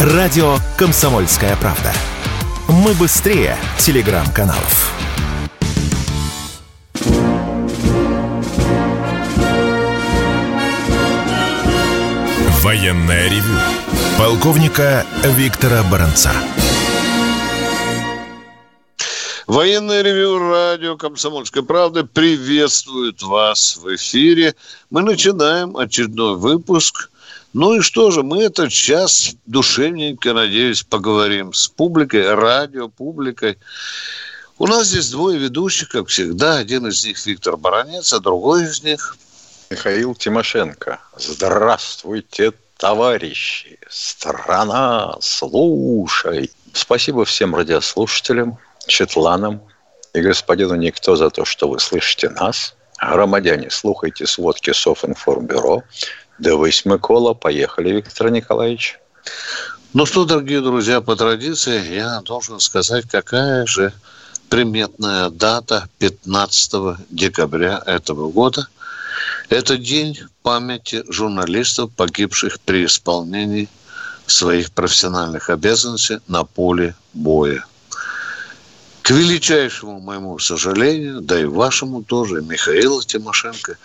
Радио 0.00 0.56
«Комсомольская 0.78 1.54
правда». 1.56 1.92
Мы 2.68 2.94
быстрее 2.94 3.58
телеграм-каналов. 3.78 4.94
Военное 12.62 13.28
ревю 13.28 13.58
полковника 14.16 15.04
Виктора 15.22 15.82
Баранца. 15.82 16.32
Военное 19.46 20.00
ревю 20.00 20.38
радио 20.38 20.96
«Комсомольская 20.96 21.62
правда» 21.62 22.06
приветствует 22.06 23.20
вас 23.20 23.76
в 23.76 23.94
эфире. 23.96 24.54
Мы 24.88 25.02
начинаем 25.02 25.76
очередной 25.76 26.38
выпуск. 26.38 27.09
Ну 27.52 27.74
и 27.74 27.80
что 27.80 28.10
же, 28.12 28.22
мы 28.22 28.44
этот 28.44 28.70
час 28.70 29.34
душевненько, 29.46 30.32
надеюсь, 30.32 30.84
поговорим 30.84 31.52
с 31.52 31.66
публикой, 31.66 32.32
радиопубликой. 32.34 33.58
У 34.58 34.66
нас 34.66 34.86
здесь 34.86 35.10
двое 35.10 35.38
ведущих, 35.38 35.88
как 35.88 36.08
всегда. 36.08 36.58
Один 36.58 36.86
из 36.86 37.04
них 37.04 37.24
Виктор 37.26 37.56
Баранец, 37.56 38.12
а 38.12 38.20
другой 38.20 38.64
из 38.64 38.82
них... 38.82 39.16
Михаил 39.70 40.14
Тимошенко. 40.14 41.00
Здравствуйте, 41.16 42.52
товарищи! 42.76 43.78
Страна, 43.88 45.16
слушай! 45.20 46.50
Спасибо 46.72 47.24
всем 47.24 47.54
радиослушателям, 47.54 48.58
Четланам 48.86 49.62
и 50.12 50.20
господину 50.20 50.74
Никто 50.74 51.16
за 51.16 51.30
то, 51.30 51.44
что 51.44 51.68
вы 51.68 51.80
слышите 51.80 52.28
нас. 52.30 52.74
Громадяне, 53.00 53.70
слухайте 53.70 54.26
сводки 54.26 54.72
Софинформбюро. 54.72 55.82
Да 56.40 56.56
вы, 56.56 56.70
Микола. 56.86 57.34
Поехали, 57.34 57.90
Виктор 57.90 58.30
Николаевич. 58.30 58.98
Ну 59.92 60.06
что, 60.06 60.24
дорогие 60.24 60.62
друзья, 60.62 61.02
по 61.02 61.14
традиции 61.14 61.94
я 61.94 62.22
должен 62.22 62.60
сказать, 62.60 63.04
какая 63.06 63.66
же 63.66 63.92
приметная 64.48 65.28
дата 65.28 65.86
15 65.98 67.08
декабря 67.10 67.82
этого 67.84 68.30
года. 68.30 68.68
Это 69.50 69.76
день 69.76 70.18
памяти 70.42 71.04
журналистов, 71.10 71.90
погибших 71.94 72.58
при 72.60 72.86
исполнении 72.86 73.68
своих 74.26 74.72
профессиональных 74.72 75.50
обязанностей 75.50 76.20
на 76.26 76.44
поле 76.44 76.94
боя. 77.12 77.66
К 79.02 79.10
величайшему 79.10 80.00
моему 80.00 80.38
сожалению, 80.38 81.20
да 81.20 81.38
и 81.38 81.44
вашему 81.44 82.02
тоже, 82.02 82.40
Михаила 82.40 83.02
Тимошенко, 83.04 83.76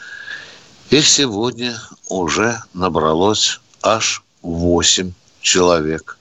их 0.89 1.07
сегодня 1.07 1.79
уже 2.07 2.61
набралось 2.73 3.59
аж 3.81 4.23
8 4.41 5.13
человек. 5.41 6.17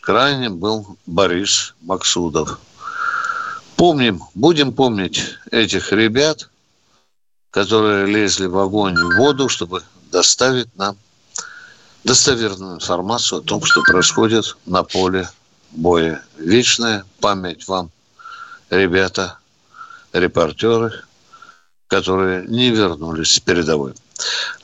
Крайним 0.00 0.58
был 0.58 0.96
Борис 1.06 1.74
Максудов. 1.80 2.58
Помним, 3.76 4.22
будем 4.34 4.72
помнить 4.72 5.22
этих 5.50 5.92
ребят, 5.92 6.50
которые 7.50 8.06
лезли 8.06 8.46
в 8.46 8.58
огонь 8.58 8.94
и 8.94 9.02
в 9.02 9.16
воду, 9.16 9.48
чтобы 9.48 9.82
доставить 10.10 10.74
нам 10.76 10.96
достоверную 12.04 12.76
информацию 12.76 13.38
о 13.38 13.42
том, 13.42 13.64
что 13.64 13.82
происходит 13.82 14.56
на 14.66 14.82
поле 14.82 15.28
боя. 15.70 16.22
Вечная 16.36 17.04
память 17.20 17.66
вам 17.66 17.90
ребята, 18.70 19.38
репортеры, 20.12 21.04
которые 21.94 22.44
не 22.48 22.70
вернулись 22.70 23.34
с 23.34 23.40
передовой. 23.40 23.92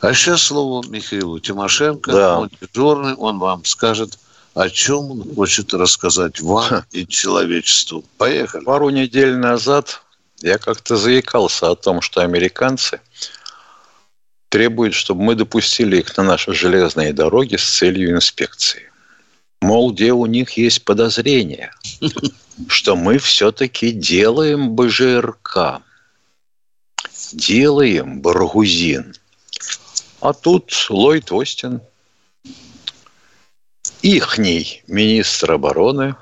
А 0.00 0.12
сейчас 0.12 0.42
слово 0.42 0.84
Михаилу 0.89 1.39
Тимошенко. 1.39 2.11
Да. 2.11 2.39
Он 2.41 2.50
дежурный, 2.61 3.14
он 3.14 3.39
вам 3.39 3.64
скажет, 3.64 4.19
о 4.55 4.69
чем 4.69 5.12
он 5.12 5.34
хочет 5.36 5.73
рассказать 5.73 6.41
вам 6.41 6.84
и 6.91 7.06
человечеству. 7.06 8.05
Поехали. 8.19 8.64
Пару 8.64 8.91
недель 8.91 9.36
назад 9.36 10.03
я 10.41 10.58
как-то 10.58 10.97
заикался 10.97 11.70
о 11.70 11.77
том, 11.77 12.01
что 12.01 12.23
американцы 12.23 13.01
требуют, 14.48 14.95
чтобы 14.95 15.23
мы 15.23 15.36
допустили 15.36 15.98
их 15.98 16.17
на 16.17 16.24
наши 16.24 16.52
железные 16.52 17.12
дороги 17.12 17.55
с 17.55 17.79
целью 17.79 18.11
инспекции. 18.11 18.91
Мол, 19.61 19.92
где 19.92 20.12
у 20.12 20.27
них 20.27 20.57
есть 20.57 20.85
подозрения, 20.85 21.73
что 22.67 22.97
мы 22.97 23.18
все-таки 23.18 23.92
делаем 23.92 24.74
БЖРК, 24.74 25.83
делаем 27.33 28.20
Баргузин. 28.20 29.14
А 30.20 30.33
тут 30.33 30.73
Ллойд 30.91 31.33
Остин, 31.33 31.80
ихний 34.02 34.83
министр 34.86 35.52
обороны, 35.52 36.14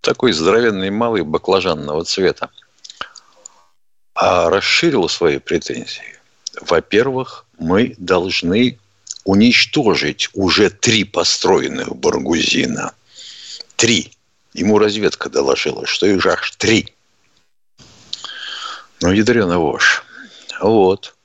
такой 0.00 0.32
здоровенный 0.32 0.90
малый 0.90 1.22
баклажанного 1.22 2.04
цвета, 2.04 2.50
а 4.14 4.48
расширил 4.48 5.08
свои 5.08 5.38
претензии. 5.38 6.18
Во-первых, 6.60 7.46
мы 7.58 7.94
должны 7.98 8.78
уничтожить 9.24 10.28
уже 10.34 10.70
три 10.70 11.04
построенных 11.04 11.96
Баргузина. 11.96 12.94
Три. 13.76 14.12
Ему 14.52 14.78
разведка 14.78 15.28
доложила, 15.28 15.84
что 15.86 16.06
их 16.06 16.24
аж 16.26 16.52
три. 16.56 16.94
Ну, 19.00 19.10
ядрена 19.10 19.58
вошь. 19.58 20.03
Вот. 20.60 21.16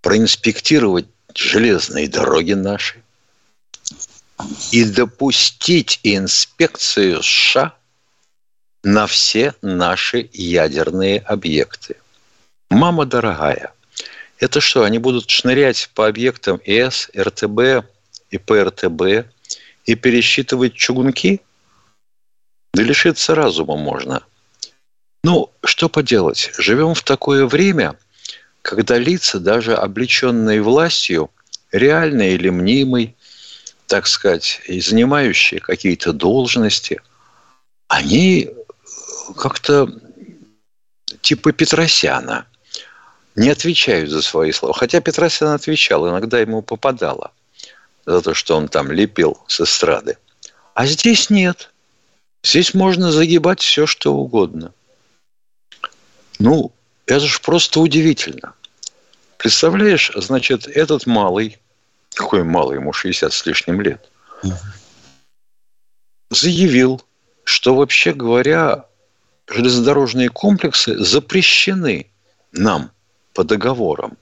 Проинспектировать 0.00 1.06
железные 1.34 2.08
дороги 2.08 2.52
наши 2.52 3.02
и 4.70 4.84
допустить 4.84 6.00
инспекцию 6.02 7.22
США 7.22 7.74
на 8.84 9.06
все 9.06 9.54
наши 9.62 10.30
ядерные 10.32 11.18
объекты. 11.20 11.96
Мама 12.70 13.06
дорогая, 13.06 13.72
это 14.38 14.60
что, 14.60 14.84
они 14.84 14.98
будут 14.98 15.28
шнырять 15.28 15.90
по 15.94 16.06
объектам 16.06 16.60
С, 16.64 17.10
РТБ 17.16 17.84
и 18.30 18.38
ПРТБ 18.38 19.26
и 19.84 19.94
пересчитывать 19.94 20.74
чугунки? 20.74 21.40
Да 22.72 22.82
лишиться 22.82 23.34
разума 23.34 23.76
можно. 23.76 24.22
Ну, 25.24 25.50
что 25.64 25.88
поделать? 25.88 26.50
Живем 26.58 26.94
в 26.94 27.02
такое 27.02 27.46
время, 27.46 27.96
когда 28.62 28.98
лица, 28.98 29.40
даже 29.40 29.74
облеченные 29.74 30.62
властью, 30.62 31.30
реальные 31.72 32.34
или 32.34 32.50
мнимой, 32.50 33.16
так 33.86 34.06
сказать, 34.06 34.60
и 34.66 34.80
занимающие 34.80 35.60
какие-то 35.60 36.12
должности, 36.12 37.00
они 37.88 38.50
как-то 39.36 39.88
типа 41.20 41.52
Петросяна 41.52 42.46
не 43.34 43.50
отвечают 43.50 44.10
за 44.10 44.22
свои 44.22 44.52
слова. 44.52 44.74
Хотя 44.74 45.00
Петросян 45.00 45.48
отвечал, 45.48 46.08
иногда 46.08 46.38
ему 46.38 46.62
попадало 46.62 47.32
за 48.04 48.20
то, 48.20 48.34
что 48.34 48.56
он 48.56 48.68
там 48.68 48.90
лепил 48.90 49.38
с 49.46 49.60
эстрады. 49.60 50.18
А 50.74 50.86
здесь 50.86 51.30
нет. 51.30 51.70
Здесь 52.42 52.74
можно 52.74 53.10
загибать 53.10 53.60
все, 53.60 53.86
что 53.86 54.14
угодно. 54.14 54.72
Ну, 56.38 56.72
это 57.06 57.20
же 57.20 57.40
просто 57.40 57.80
удивительно. 57.80 58.54
Представляешь, 59.38 60.12
значит, 60.14 60.66
этот 60.66 61.06
малый, 61.06 61.58
какой 62.14 62.44
малый, 62.44 62.76
ему 62.76 62.92
60 62.92 63.32
с 63.32 63.46
лишним 63.46 63.80
лет, 63.80 64.10
заявил, 66.30 67.02
что 67.44 67.74
вообще 67.74 68.12
говоря, 68.12 68.84
железнодорожные 69.46 70.28
комплексы 70.28 70.98
запрещены 70.98 72.10
нам 72.52 72.90
по 73.32 73.44
договорам. 73.44 74.18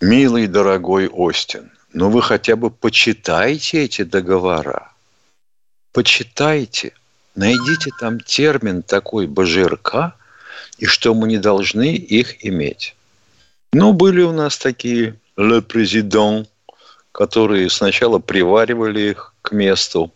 Милый, 0.00 0.46
дорогой 0.46 1.08
Остин, 1.08 1.72
ну 1.92 2.10
вы 2.10 2.22
хотя 2.22 2.56
бы 2.56 2.70
почитайте 2.70 3.84
эти 3.84 4.02
договора. 4.02 4.92
Почитайте. 5.92 6.94
Найдите 7.38 7.92
там 8.00 8.18
термин 8.18 8.82
такой 8.82 9.28
БЖРК, 9.28 10.16
и 10.78 10.86
что 10.86 11.14
мы 11.14 11.28
не 11.28 11.38
должны 11.38 11.94
их 11.94 12.44
иметь. 12.44 12.96
Ну, 13.72 13.92
были 13.92 14.22
у 14.22 14.32
нас 14.32 14.58
такие 14.58 15.14
«le 15.36 15.60
président», 15.60 16.48
которые 17.12 17.70
сначала 17.70 18.18
приваривали 18.18 19.10
их 19.10 19.34
к 19.42 19.52
месту, 19.52 20.12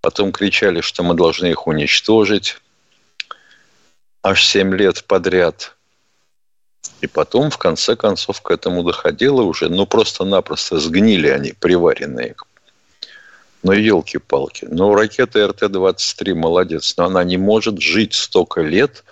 потом 0.00 0.32
кричали, 0.32 0.80
что 0.80 1.02
мы 1.02 1.12
должны 1.12 1.48
их 1.48 1.66
уничтожить 1.66 2.56
аж 4.22 4.42
7 4.42 4.74
лет 4.74 5.04
подряд. 5.04 5.76
И 7.02 7.06
потом, 7.06 7.50
в 7.50 7.58
конце 7.58 7.94
концов, 7.94 8.40
к 8.40 8.50
этому 8.50 8.82
доходило 8.84 9.42
уже, 9.42 9.68
ну, 9.68 9.84
просто-напросто 9.86 10.78
сгнили 10.80 11.28
они, 11.28 11.52
приваренные. 11.52 12.36
Ну, 13.62 13.72
елки-палки. 13.72 14.66
Ну, 14.70 14.94
ракета 14.94 15.46
РТ-23 15.48 16.34
молодец, 16.34 16.94
но 16.96 17.06
она 17.06 17.24
не 17.24 17.36
может 17.36 17.80
жить 17.80 18.14
столько 18.14 18.60
лет 18.60 19.04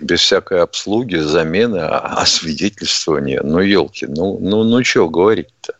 без 0.00 0.20
всякой 0.20 0.62
обслуги, 0.62 1.16
замены, 1.16 1.78
освидетельствования. 1.78 3.42
Ну, 3.42 3.60
елки, 3.60 4.06
ну, 4.06 4.38
ну, 4.38 4.62
ну, 4.62 4.84
что 4.84 5.08
говорить-то? 5.08 5.74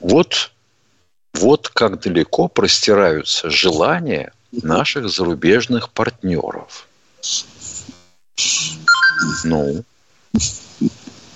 Вот, 0.00 0.50
вот 1.34 1.68
как 1.68 2.00
далеко 2.00 2.48
простираются 2.48 3.50
желания 3.50 4.32
наших 4.50 5.08
зарубежных 5.08 5.90
партнеров. 5.90 6.88
Ну, 9.44 9.84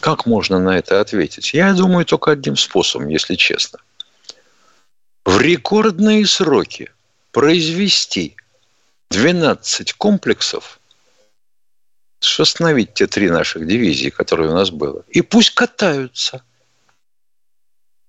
как 0.01 0.27
можно 0.27 0.59
на 0.59 0.79
это 0.79 1.01
ответить? 1.01 1.53
Я 1.53 1.73
думаю, 1.75 2.05
только 2.05 2.33
одним 2.33 2.57
способом, 2.57 3.09
если 3.09 3.35
честно. 3.35 3.81
В 5.27 5.41
рекордные 5.41 6.25
сроки 6.25 6.93
произвести 7.33 8.37
12 9.11 9.93
комплексов, 9.95 10.79
остановить 12.39 12.95
те 12.95 13.09
три 13.09 13.29
наших 13.29 13.67
дивизии, 13.67 14.11
которые 14.11 14.51
у 14.51 14.55
нас 14.55 14.71
было, 14.71 15.03
и 15.09 15.23
пусть 15.23 15.51
катаются. 15.51 16.45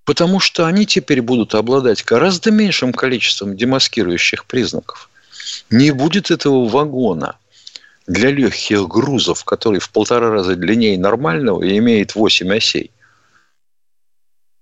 Потому 0.05 0.39
что 0.39 0.67
они 0.67 0.85
теперь 0.85 1.23
будут 1.23 1.55
обладать 1.55 2.05
гораздо 2.05 2.51
меньшим 2.51 2.93
количеством 2.93 3.57
демаскирующих 3.57 4.45
признаков. 4.45 5.09
Не 5.71 5.89
будет 5.89 6.29
этого 6.29 6.69
вагона 6.69 7.35
для 8.05 8.29
легких 8.29 8.87
грузов, 8.87 9.43
который 9.43 9.79
в 9.79 9.89
полтора 9.89 10.29
раза 10.29 10.55
длиннее 10.55 10.99
нормального 10.99 11.63
и 11.63 11.79
имеет 11.79 12.13
8 12.13 12.55
осей. 12.55 12.91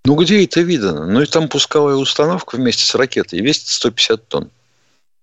Ну, 0.06 0.14
где 0.14 0.44
это 0.44 0.60
видно? 0.60 1.04
Ну, 1.04 1.20
и 1.20 1.26
там 1.26 1.48
пусковая 1.48 1.96
установка 1.96 2.54
вместе 2.54 2.84
с 2.84 2.94
ракетой 2.94 3.40
весит 3.40 3.66
150 3.66 4.28
тонн. 4.28 4.50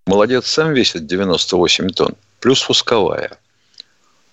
Молодец 0.06 0.47
сам 0.47 0.74
весит 0.74 1.07
98 1.07 1.88
тонн, 1.91 2.15
плюс 2.41 2.62
пусковая, 2.62 3.39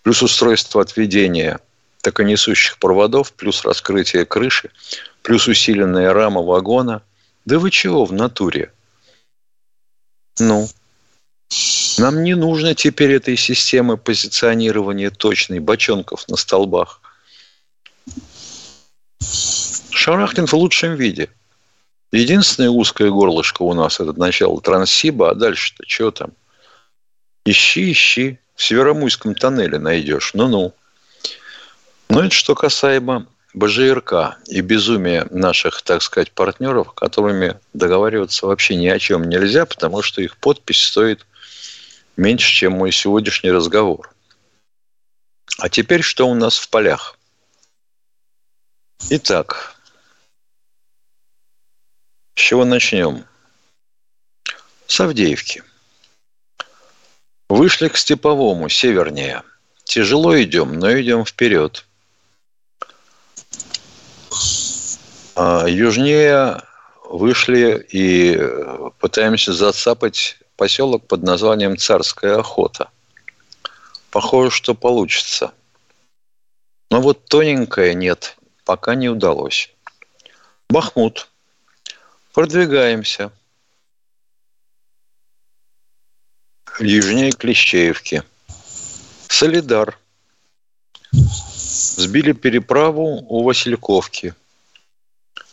плюс 0.02 0.25
устройство 0.25 0.82
отведения 0.82 1.61
токонесущих 2.02 2.79
проводов, 2.79 3.32
плюс 3.32 3.64
раскрытие 3.64 4.26
крыши, 4.26 4.70
плюс 5.23 5.47
усиленная 5.47 6.12
рама 6.12 6.43
вагона. 6.43 7.03
Да 7.44 7.61
вы 7.61 7.70
чего 7.70 8.05
в 8.05 8.12
натуре? 8.12 8.73
Ну, 10.41 10.69
нам 11.96 12.25
не 12.25 12.35
нужно 12.35 12.75
теперь 12.75 13.12
этой 13.12 13.37
системы 13.37 13.96
позиционирования 13.96 15.11
точной 15.11 15.61
бочонков 15.61 16.26
на 16.26 16.35
столбах. 16.35 17.00
Шарахнет 20.00 20.50
в 20.50 20.55
лучшем 20.55 20.94
виде– 20.94 21.29
Единственное 22.12 22.70
узкое 22.70 23.11
горлышко 23.11 23.62
у 23.62 23.73
нас– 23.73 24.00
это 24.00 24.12
начало 24.14 24.61
Транссиба, 24.61 25.31
а 25.31 25.35
дальше-то 25.35 25.85
что 25.87 26.11
там? 26.11 26.32
Ищи, 27.44 27.93
ищи. 27.93 28.38
В 28.56 28.62
Северомуйском 28.62 29.35
тоннеле 29.35 29.79
найдешь. 29.79 30.35
Ну-ну. 30.35 30.75
Ну, 32.08 32.20
это 32.20 32.35
что 32.35 32.55
касаемо 32.55 33.26
БЖРК 33.55 34.38
и 34.49 34.61
безумия 34.61 35.26
наших, 35.31 35.82
так 35.82 36.03
сказать, 36.03 36.32
партнеров, 36.32 36.93
которыми 36.93 37.58
договариваться 37.73 38.46
вообще 38.46 38.75
ни 38.75 38.88
о 38.88 38.99
чем 38.99 39.29
нельзя, 39.29 39.64
потому 39.64 40.03
что 40.03 40.20
их 40.20 40.37
подпись 40.37 40.85
стоит 40.85 41.26
меньше, 42.17 42.50
чем 42.53 42.73
мой 42.73 42.93
сегодняшний 42.93 43.53
разговор. 43.53 44.12
А 45.58 45.69
теперь 45.69 46.03
что 46.03 46.29
у 46.29 46.35
нас 46.35 46.58
в 46.58 46.69
полях? 46.69 47.17
Итак, 49.08 49.80
с 52.35 52.41
чего 52.41 52.65
начнем? 52.65 53.25
С 54.87 55.00
Авдеевки. 55.00 55.62
Вышли 57.49 57.88
к 57.88 57.97
Степовому, 57.97 58.69
севернее. 58.69 59.43
Тяжело 59.85 60.41
идем, 60.41 60.79
но 60.79 60.93
идем 61.00 61.25
вперед. 61.25 61.85
А 65.35 65.67
южнее 65.67 66.62
вышли 67.05 67.87
и 67.91 68.38
пытаемся 68.99 69.53
зацапать 69.53 70.38
поселок 70.56 71.06
под 71.06 71.23
названием 71.23 71.77
Царская 71.77 72.38
охота. 72.38 72.91
Похоже, 74.11 74.50
что 74.50 74.75
получится. 74.75 75.53
Но 76.91 77.00
вот 77.00 77.25
тоненькое 77.25 77.94
нет, 77.94 78.37
пока 78.65 78.94
не 78.94 79.09
удалось. 79.09 79.73
Бахмут. 80.69 81.30
Продвигаемся. 82.32 83.32
Южнее 86.79 87.32
Клещеевки. 87.32 88.23
Солидар. 89.29 89.99
Сбили 91.11 92.32
переправу 92.32 93.27
у 93.29 93.43
Васильковки. 93.43 94.35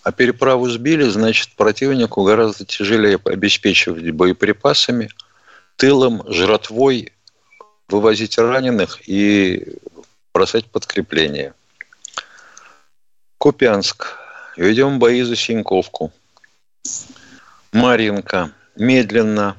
А 0.04 0.12
переправу 0.12 0.70
сбили, 0.70 1.04
значит, 1.10 1.56
противнику 1.56 2.24
гораздо 2.24 2.64
тяжелее 2.64 3.20
обеспечивать 3.26 4.12
боеприпасами, 4.12 5.10
тылом, 5.78 6.24
жратвой, 6.32 7.12
вывозить 7.90 8.38
раненых 8.38 9.10
и 9.10 9.80
бросать 10.32 10.68
подкрепление. 10.68 11.56
Купянск. 13.40 14.16
Ведем 14.56 15.00
бои 15.00 15.24
за 15.24 15.36
Синьковку. 15.36 16.14
Маринка 17.72 18.52
медленно 18.76 19.58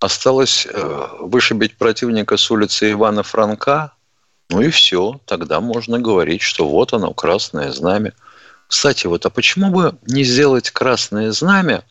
осталось 0.00 0.66
э, 0.66 1.08
вышибить 1.20 1.76
противника 1.76 2.36
с 2.36 2.50
улицы 2.50 2.92
Ивана 2.92 3.22
Франка, 3.22 3.92
ну 4.50 4.62
и 4.62 4.70
все, 4.70 5.20
тогда 5.26 5.60
можно 5.60 5.98
говорить, 5.98 6.42
что 6.42 6.68
вот 6.68 6.92
оно, 6.92 7.12
красное 7.12 7.70
знамя. 7.72 8.14
Кстати, 8.66 9.06
вот 9.06 9.26
а 9.26 9.30
почему 9.30 9.70
бы 9.70 9.96
не 10.06 10.24
сделать 10.24 10.70
красное 10.70 11.32
знамя 11.32 11.84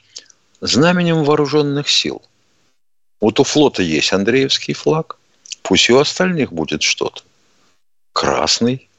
знаменем 0.61 1.23
вооруженных 1.23 1.89
сил? 1.89 2.21
Вот 3.19 3.39
у 3.39 3.43
флота 3.43 3.81
есть 3.81 4.13
Андреевский 4.13 4.73
флаг, 4.73 5.17
пусть 5.63 5.89
и 5.89 5.93
у 5.93 5.99
остальных 5.99 6.53
будет 6.53 6.81
что-то. 6.81 7.23
Красный. 8.13 8.89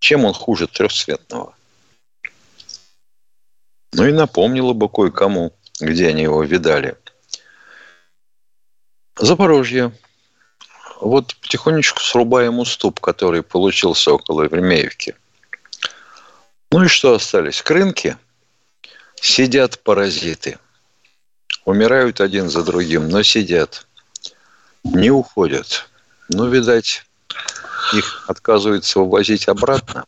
Чем 0.00 0.24
он 0.24 0.32
хуже 0.32 0.66
трехцветного? 0.66 1.54
Ну 3.92 4.06
и 4.06 4.12
напомнила 4.12 4.72
бы 4.72 4.88
кое-кому, 4.88 5.52
где 5.80 6.08
они 6.08 6.22
его 6.22 6.42
видали. 6.42 6.96
Запорожье. 9.18 9.92
Вот 11.00 11.34
потихонечку 11.36 12.00
срубаем 12.00 12.58
уступ, 12.58 13.00
который 13.00 13.42
получился 13.42 14.12
около 14.12 14.42
Вермеевки. 14.42 15.16
Ну 16.70 16.84
и 16.84 16.88
что 16.88 17.14
остались? 17.14 17.62
Крынки. 17.62 18.16
Сидят 19.16 19.80
паразиты. 19.82 20.58
Умирают 21.64 22.20
один 22.20 22.48
за 22.48 22.62
другим, 22.62 23.08
но 23.08 23.22
сидят. 23.22 23.86
Не 24.84 25.10
уходят. 25.10 25.88
Ну, 26.28 26.48
видать, 26.48 27.04
их 27.92 28.24
отказываются 28.28 29.00
вывозить 29.00 29.48
обратно 29.48 30.04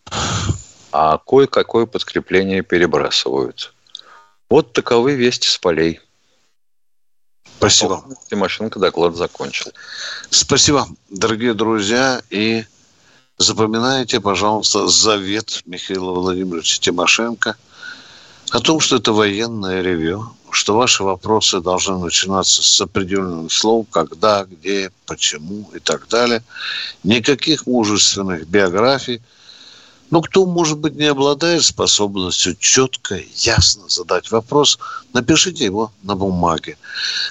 а 0.93 1.19
кое-какое 1.19 1.87
подкрепление 1.87 2.63
перебрасывают. 2.63 3.75
Вот 4.51 4.75
таковы 4.75 5.15
вести 5.15 5.49
с 5.49 5.57
полей. 5.59 6.01
Спасибо. 7.57 8.05
Тимошенко 8.29 8.79
доклад 8.79 9.17
закончил. 9.17 9.73
Спасибо, 10.31 10.87
дорогие 11.09 11.55
друзья. 11.55 12.21
И 12.29 12.65
запоминайте, 13.39 14.21
пожалуйста, 14.21 14.89
завет 14.89 15.63
Михаила 15.65 16.13
Владимировича 16.13 16.79
Тимошенко 16.81 17.57
о 18.51 18.61
том, 18.61 18.81
что 18.81 18.97
это 18.97 19.13
военное 19.13 19.81
ревю, 19.81 20.35
что 20.51 20.77
ваши 20.77 21.03
вопросы 21.03 21.61
должны 21.61 21.97
начинаться 21.97 22.63
с 22.63 22.81
определенных 22.83 23.51
слов, 23.51 23.87
когда, 23.91 24.45
где, 24.45 24.91
почему 25.07 25.71
и 25.75 25.79
так 25.79 26.09
далее. 26.09 26.43
Никаких 27.03 27.67
мужественных 27.67 28.47
биографий– 28.47 29.23
но 30.13 30.21
кто, 30.21 30.45
может 30.45 30.79
быть, 30.79 30.95
не 30.95 31.07
обладает 31.07 31.65
способностью 31.65 32.55
четко, 32.57 33.19
ясно 33.35 33.89
задать 33.89 34.31
вопрос, 34.31 34.79
напишите 35.15 35.65
его 35.65 35.91
на 36.03 36.15
бумаге. 36.15 36.77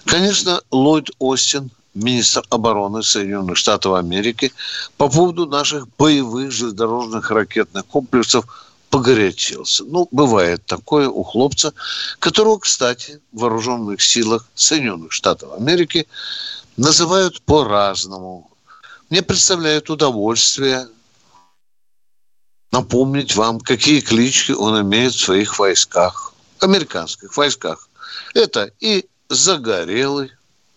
Конечно, 0.05 0.61
Ллойд 0.71 1.11
Остин, 1.19 1.69
министр 1.93 2.43
обороны 2.49 3.03
Соединенных 3.03 3.57
Штатов 3.57 3.93
Америки, 3.93 4.51
по 4.97 5.09
поводу 5.09 5.45
наших 5.45 5.87
боевых 5.95 6.51
железнодорожных 6.51 7.29
ракетных 7.29 7.85
комплексов 7.85 8.45
погорячился. 8.89 9.83
Ну, 9.83 10.07
бывает 10.11 10.65
такое 10.65 11.07
у 11.07 11.21
хлопца, 11.21 11.73
которого, 12.17 12.57
кстати, 12.57 13.21
в 13.31 13.41
вооруженных 13.41 14.01
силах 14.01 14.47
Соединенных 14.55 15.11
Штатов 15.11 15.53
Америки 15.55 16.07
называют 16.77 17.43
по-разному. 17.43 18.49
Мне 19.11 19.21
представляет 19.21 19.91
удовольствие 19.91 20.87
напомнить 22.71 23.35
вам, 23.35 23.59
какие 23.59 24.01
клички 24.01 24.51
он 24.51 24.81
имеет 24.81 25.13
в 25.13 25.19
своих 25.19 25.59
войсках, 25.59 26.33
американских 26.59 27.35
войсках. 27.35 27.87
Это 28.33 28.71
и 28.79 29.05
Загорелый, 29.29 30.31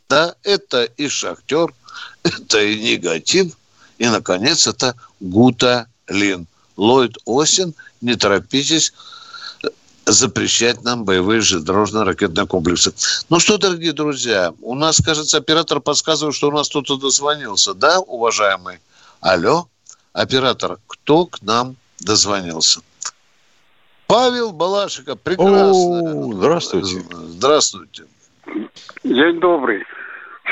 да, 0.08 0.34
это 0.42 0.84
и 0.84 1.08
Шахтер, 1.08 1.72
это 2.22 2.62
и 2.62 2.78
Негатив, 2.80 3.56
и, 3.98 4.08
наконец, 4.08 4.66
это 4.66 4.94
Гута 5.20 5.88
Лин. 6.08 6.46
Ллойд 6.76 7.16
Осин, 7.24 7.72
не 8.00 8.16
торопитесь, 8.16 8.92
запрещать 10.06 10.82
нам 10.82 11.04
боевые 11.04 11.40
дорожно-ракетные 11.40 12.46
комплексы. 12.46 12.92
Ну 13.28 13.38
что, 13.38 13.58
дорогие 13.58 13.92
друзья, 13.92 14.52
у 14.60 14.74
нас, 14.74 15.00
кажется, 15.00 15.38
оператор 15.38 15.80
подсказывает, 15.80 16.34
что 16.34 16.48
у 16.48 16.52
нас 16.52 16.68
кто-то 16.68 16.96
дозвонился. 16.96 17.74
Да, 17.74 18.00
уважаемый? 18.00 18.80
Алло, 19.20 19.68
оператор, 20.12 20.78
кто 20.86 21.26
к 21.26 21.40
нам 21.42 21.76
дозвонился? 22.00 22.80
Павел 24.06 24.52
Балашика, 24.52 25.16
прекрасно. 25.16 26.28
О, 26.28 26.32
здравствуйте. 26.32 27.00
Здравствуйте. 27.10 28.04
День 29.02 29.40
добрый. 29.40 29.84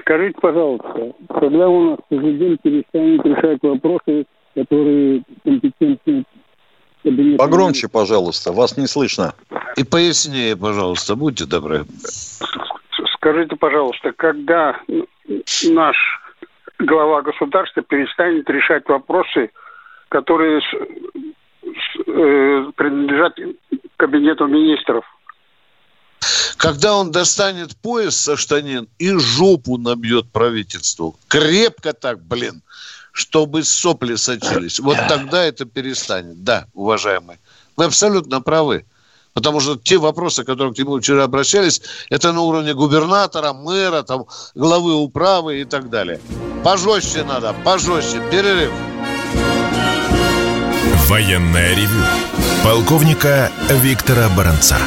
Скажите, 0.00 0.38
пожалуйста, 0.40 1.12
когда 1.28 1.68
у 1.68 1.90
нас 1.90 1.98
президент 2.08 2.62
перестанет 2.62 3.24
решать 3.26 3.58
вопросы, 3.62 4.26
которые 4.54 5.22
компетентны 5.44 6.24
Погромче, 7.36 7.88
пожалуйста, 7.88 8.52
вас 8.52 8.76
не 8.76 8.86
слышно. 8.86 9.34
И 9.76 9.82
пояснее, 9.82 10.56
пожалуйста, 10.56 11.16
будьте 11.16 11.46
добры. 11.46 11.84
Скажите, 13.16 13.56
пожалуйста, 13.56 14.12
когда 14.12 14.80
наш 15.70 15.96
глава 16.78 17.22
государства 17.22 17.82
перестанет 17.82 18.48
решать 18.48 18.88
вопросы, 18.88 19.50
которые 20.12 20.60
э, 20.60 20.62
принадлежат 22.76 23.34
кабинету 23.96 24.46
министров? 24.46 25.04
Когда 26.58 26.94
он 26.94 27.10
достанет 27.10 27.76
пояс 27.82 28.16
со 28.16 28.36
штанин 28.36 28.86
и 28.98 29.10
жопу 29.18 29.78
набьет 29.78 30.30
правительству. 30.30 31.16
Крепко 31.28 31.92
так, 31.92 32.22
блин 32.22 32.62
чтобы 33.14 33.62
сопли 33.62 34.14
сочились. 34.14 34.80
Вот 34.80 34.96
тогда 35.06 35.44
это 35.44 35.66
перестанет. 35.66 36.44
Да, 36.44 36.66
уважаемые. 36.72 37.38
Вы 37.76 37.84
абсолютно 37.84 38.40
правы. 38.40 38.86
Потому 39.34 39.60
что 39.60 39.76
те 39.76 39.98
вопросы, 39.98 40.44
которые 40.44 40.72
к 40.72 40.78
нему 40.78 40.98
вчера 40.98 41.24
обращались, 41.24 41.82
это 42.08 42.32
на 42.32 42.40
уровне 42.40 42.72
губернатора, 42.72 43.52
мэра, 43.52 44.02
там, 44.02 44.24
главы 44.54 44.94
управы 44.94 45.60
и 45.60 45.64
так 45.64 45.90
далее. 45.90 46.20
Пожестче 46.64 47.22
надо, 47.24 47.54
пожестче. 47.64 48.22
Перерыв. 48.30 48.72
Военная 51.12 51.74
ревю. 51.74 52.02
Полковника 52.64 53.52
Виктора 53.68 54.30
Баранца. 54.34 54.78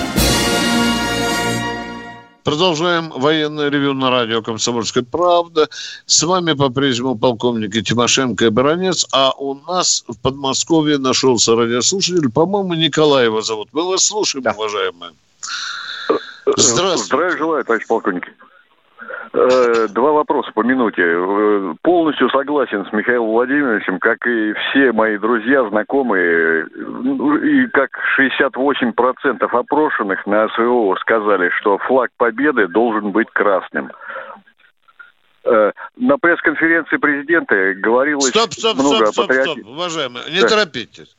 Продолжаем 2.43 3.11
военное 3.11 3.69
ревю 3.69 3.93
на 3.93 4.09
радио 4.09 4.41
«Комсомольская 4.41 5.03
правда». 5.03 5.69
С 6.07 6.23
вами 6.23 6.53
по-прежнему 6.53 7.15
полковники 7.15 7.79
Тимошенко 7.79 8.45
и 8.45 8.49
Баранец. 8.49 9.05
А 9.11 9.33
у 9.37 9.53
нас 9.53 10.03
в 10.07 10.19
Подмосковье 10.19 10.97
нашелся 10.97 11.55
радиослушатель. 11.55 12.31
По-моему, 12.31 12.73
Николай 12.73 13.25
его 13.25 13.43
зовут. 13.43 13.69
Мы 13.71 13.87
вас 13.87 14.03
слушаем, 14.03 14.45
да. 14.45 14.53
уважаемые. 14.53 15.11
Здравствуйте. 16.57 17.03
Здравия 17.03 17.37
желаю, 17.37 17.63
товарищ 17.65 17.85
полковник. 17.85 18.23
Э, 19.33 19.87
два 19.89 20.11
вопроса 20.11 20.51
по 20.53 20.63
минуте. 20.63 21.03
Э, 21.03 21.73
полностью 21.81 22.29
согласен 22.29 22.85
с 22.85 22.93
Михаилом 22.93 23.31
Владимировичем, 23.31 23.99
как 23.99 24.25
и 24.25 24.53
все 24.53 24.93
мои 24.93 25.17
друзья, 25.17 25.67
знакомые, 25.69 26.67
ну, 26.73 27.35
и 27.35 27.67
как 27.67 27.89
68% 28.17 29.43
опрошенных 29.43 30.25
на 30.25 30.47
СВО 30.49 30.95
сказали, 31.01 31.49
что 31.59 31.77
флаг 31.79 32.11
победы 32.17 32.67
должен 32.67 33.11
быть 33.11 33.27
красным. 33.31 33.91
Э, 35.43 35.71
на 35.97 36.17
пресс-конференции 36.17 36.97
президента 36.97 37.73
говорилось 37.73 38.29
стоп, 38.29 38.53
стоп, 38.53 38.77
много 38.77 39.07
стоп, 39.07 39.31
стоп, 39.31 39.41
стоп, 39.41 39.57
уважаемые, 39.65 40.25
не 40.31 40.41
да. 40.41 40.47
торопитесь. 40.47 41.15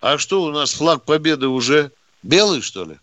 А 0.00 0.16
что 0.16 0.42
у 0.42 0.50
нас 0.50 0.74
флаг 0.74 1.04
победы 1.04 1.48
уже 1.48 1.90
белый, 2.22 2.62
что 2.62 2.84
ли? 2.84 2.98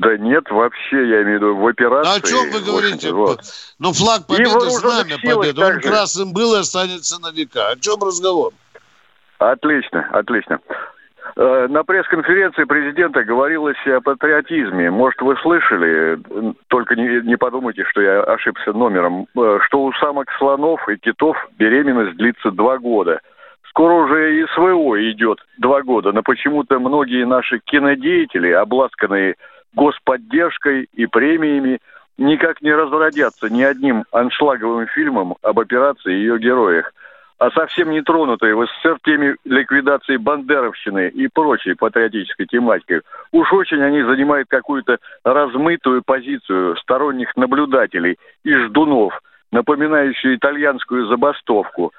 Да 0.00 0.16
нет, 0.16 0.50
вообще, 0.50 1.08
я 1.08 1.22
имею 1.22 1.38
в 1.38 1.42
виду, 1.42 1.56
в 1.56 1.66
операции. 1.66 2.10
А 2.10 2.16
о 2.16 2.20
чем 2.20 2.50
вы 2.50 2.64
говорите? 2.64 3.12
Вот. 3.12 3.40
Ну, 3.78 3.92
флаг 3.92 4.26
победы, 4.26 4.70
знамя 4.70 5.18
победы. 5.22 5.62
Он 5.62 5.78
красным 5.78 6.32
был 6.32 6.54
и 6.54 6.60
останется 6.60 7.20
на 7.20 7.30
века. 7.30 7.68
О 7.68 7.76
чем 7.76 8.02
разговор? 8.02 8.52
Отлично, 9.38 10.08
отлично. 10.12 10.60
Э, 11.36 11.66
на 11.68 11.84
пресс-конференции 11.84 12.64
президента 12.64 13.24
говорилось 13.24 13.76
о 13.86 14.00
патриотизме. 14.00 14.90
Может, 14.90 15.20
вы 15.20 15.36
слышали, 15.42 16.18
только 16.68 16.96
не, 16.96 17.20
не 17.26 17.36
подумайте, 17.36 17.84
что 17.84 18.00
я 18.00 18.22
ошибся 18.22 18.72
номером, 18.72 19.26
э, 19.36 19.58
что 19.66 19.84
у 19.84 19.92
самок 19.94 20.30
слонов 20.38 20.88
и 20.88 20.96
китов 20.96 21.36
беременность 21.58 22.16
длится 22.16 22.50
два 22.50 22.78
года. 22.78 23.20
Скоро 23.68 24.04
уже 24.04 24.40
и 24.40 24.46
СВО 24.54 25.10
идет 25.10 25.40
два 25.58 25.82
года, 25.82 26.12
но 26.12 26.22
почему-то 26.22 26.78
многие 26.78 27.24
наши 27.26 27.58
кинодеятели, 27.60 28.50
обласканные 28.50 29.36
господдержкой 29.74 30.88
и 30.92 31.06
премиями 31.06 31.80
никак 32.18 32.60
не 32.60 32.72
разродятся 32.72 33.48
ни 33.48 33.62
одним 33.62 34.04
аншлаговым 34.12 34.86
фильмом 34.88 35.36
об 35.42 35.58
операции 35.58 36.12
и 36.12 36.18
ее 36.18 36.38
героях, 36.38 36.92
а 37.38 37.50
совсем 37.52 37.90
не 37.90 38.02
тронутые 38.02 38.54
в 38.54 38.66
СССР 38.66 38.98
теми 39.02 39.36
ликвидации 39.46 40.18
бандеровщины 40.18 41.08
и 41.08 41.26
прочей 41.28 41.74
патриотической 41.74 42.44
тематикой. 42.44 43.00
Уж 43.32 43.50
очень 43.54 43.82
они 43.82 44.02
занимают 44.02 44.48
какую-то 44.48 44.98
размытую 45.24 46.02
позицию 46.04 46.76
сторонних 46.76 47.34
наблюдателей 47.36 48.18
и 48.44 48.54
ждунов, 48.54 49.18
напоминающую 49.52 50.36
итальянскую 50.36 51.06
забастовку. 51.06 51.92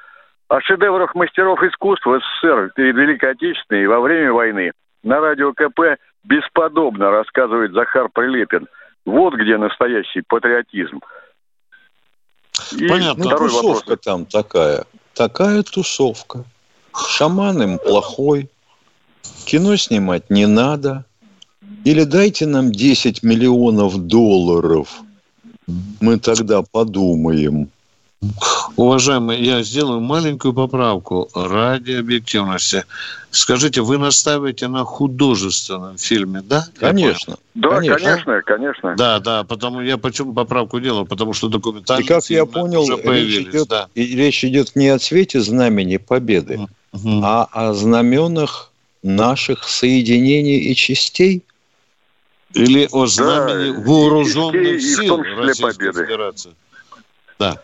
О 0.47 0.61
шедеврах 0.61 1.15
мастеров 1.15 1.63
искусства 1.63 2.19
СССР 2.19 2.71
перед 2.75 2.95
Великой 2.95 3.31
Отечественной 3.31 3.83
и 3.83 3.87
во 3.87 3.99
время 3.99 4.31
войны 4.31 4.73
на 5.03 5.19
радио 5.19 5.53
КП– 5.53 5.97
бесподобно 6.23 7.11
рассказывает 7.11 7.73
Захар 7.73 8.09
Прилепин. 8.09 8.67
Вот 9.05 9.33
где 9.35 9.57
настоящий 9.57 10.21
патриотизм. 10.21 10.99
И 12.77 12.87
Понятно. 12.87 13.25
Второй 13.25 13.49
тусовка 13.49 13.89
вопрос. 13.89 13.99
там 14.03 14.25
такая. 14.25 14.85
Такая 15.13 15.63
тусовка. 15.63 16.43
Шаман 16.95 17.61
им 17.63 17.79
плохой. 17.79 18.49
Кино 19.45 19.75
снимать 19.75 20.29
не 20.29 20.45
надо. 20.45 21.05
Или 21.83 22.03
дайте 22.03 22.45
нам 22.45 22.71
10 22.71 23.23
миллионов 23.23 23.97
долларов. 23.97 25.01
Мы 25.99 26.19
тогда 26.19 26.61
подумаем. 26.61 27.69
Уважаемый, 28.75 29.41
я 29.41 29.63
сделаю 29.63 29.99
маленькую 29.99 30.53
поправку 30.53 31.29
ради 31.33 31.93
объективности. 31.93 32.85
Скажите, 33.31 33.81
вы 33.81 33.97
настаиваете 33.97 34.67
на 34.67 34.83
художественном 34.83 35.97
фильме, 35.97 36.41
да? 36.41 36.65
Конечно. 36.79 37.37
Да, 37.55 37.69
конечно, 37.69 37.97
конечно, 37.97 38.41
конечно. 38.43 38.95
Да, 38.95 39.19
да, 39.19 39.43
потому 39.43 39.81
я 39.81 39.97
почему 39.97 40.33
поправку 40.33 40.79
делаю, 40.79 41.05
потому 41.05 41.33
что 41.33 41.47
документальные 41.47 42.05
И 42.05 42.07
как 42.07 42.25
я 42.29 42.45
понял, 42.45 42.87
речь 43.03 43.47
идет, 43.47 43.67
да. 43.67 43.89
речь 43.95 44.43
идет 44.43 44.75
не 44.75 44.89
о 44.89 44.99
цвете 44.99 45.41
знамени 45.41 45.97
победы, 45.97 46.67
угу. 46.91 47.21
а 47.23 47.47
о 47.51 47.73
знаменах 47.73 48.71
наших 49.03 49.67
соединений 49.67 50.59
и 50.59 50.75
частей. 50.75 51.43
Или 52.53 52.87
о 52.91 53.05
знамени 53.05 53.71
да, 53.71 53.81
вооруженных 53.89 54.81
сил 54.81 55.17
Российской 55.17 55.73
победы. 55.73 56.03
Федерации. 56.03 56.51
Да. 57.39 57.61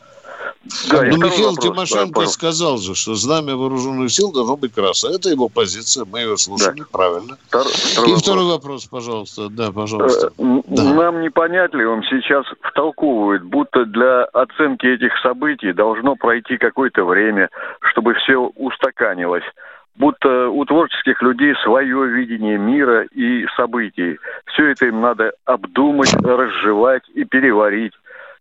Да, 0.89 1.01
Но 1.03 1.17
ну, 1.17 1.25
Михаил 1.25 1.49
вопрос, 1.49 1.65
Тимошенко 1.65 2.21
да, 2.21 2.27
сказал 2.27 2.77
же, 2.77 2.95
что 2.95 3.15
знамя 3.15 3.55
вооруженных 3.55 4.11
сил 4.11 4.31
должно 4.31 4.57
быть 4.57 4.73
красное. 4.73 5.15
Это 5.15 5.29
его 5.29 5.49
позиция, 5.49 6.05
мы 6.05 6.19
ее 6.19 6.37
слушали, 6.37 6.79
да. 6.79 6.85
правильно. 6.91 7.37
Втор, 7.47 7.65
второй 7.67 8.09
И 8.09 8.11
вопрос. 8.11 8.21
второй 8.21 8.45
вопрос, 8.45 8.85
пожалуйста. 8.85 9.49
Да, 9.49 9.71
пожалуйста. 9.71 10.31
Э, 10.37 10.61
да. 10.67 10.93
Нам 10.93 11.21
непонятливым 11.21 12.03
сейчас 12.03 12.45
втолковывают, 12.61 13.43
будто 13.43 13.85
для 13.85 14.23
оценки 14.25 14.85
этих 14.85 15.17
событий 15.21 15.73
должно 15.73 16.15
пройти 16.15 16.57
какое-то 16.57 17.03
время, 17.05 17.49
чтобы 17.81 18.13
все 18.15 18.37
устаканилось 18.55 19.43
будто 19.97 20.49
у 20.49 20.63
творческих 20.65 21.21
людей 21.21 21.55
свое 21.63 22.07
видение 22.07 22.57
мира 22.57 23.03
и 23.05 23.45
событий. 23.55 24.19
Все 24.45 24.67
это 24.67 24.85
им 24.85 25.01
надо 25.01 25.33
обдумать, 25.45 26.13
разжевать 26.13 27.03
и 27.13 27.23
переварить. 27.25 27.93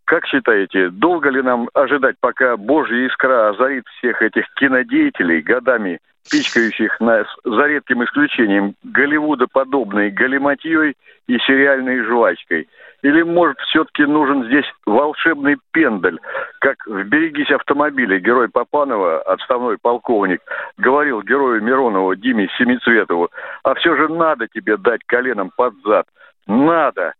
Как 0.06 0.24
считаете, 0.26 0.90
долго 0.90 1.30
ли 1.30 1.42
нам 1.42 1.68
ожидать, 1.74 2.14
пока 2.20 2.56
Божья 2.56 3.08
искра 3.08 3.50
озарит 3.50 3.84
всех 3.98 4.22
этих 4.22 4.44
кинодеятелей, 4.54 5.40
годами 5.42 5.98
пичкающих 6.30 7.00
нас, 7.00 7.26
за 7.44 7.66
редким 7.66 8.04
исключением, 8.04 8.74
Голливуда 8.84 9.46
подобной 9.52 10.10
галиматьей 10.10 10.94
и 11.26 11.38
сериальной 11.38 12.04
жвачкой? 12.04 12.68
Или, 13.02 13.22
может, 13.22 13.58
все-таки 13.58 14.04
нужен 14.04 14.44
здесь 14.46 14.64
волшебный 14.86 15.56
пендаль, 15.72 16.20
как 16.60 16.76
в 16.86 17.02
«Берегись 17.02 17.50
автомобиля» 17.50 18.20
герой 18.20 18.48
Попанова, 18.48 19.20
отставной 19.22 19.76
полковник, 19.76 20.40
говорил 20.78 21.20
герою 21.22 21.60
Миронова 21.62 22.14
Диме 22.14 22.48
Семицветову, 22.56 23.28
а 23.64 23.74
все 23.74 23.96
же 23.96 24.08
надо 24.08 24.46
тебе 24.46 24.76
дать 24.76 25.00
коленом 25.04 25.50
под 25.56 25.74
зад. 25.84 26.06
Надо. 26.46 27.14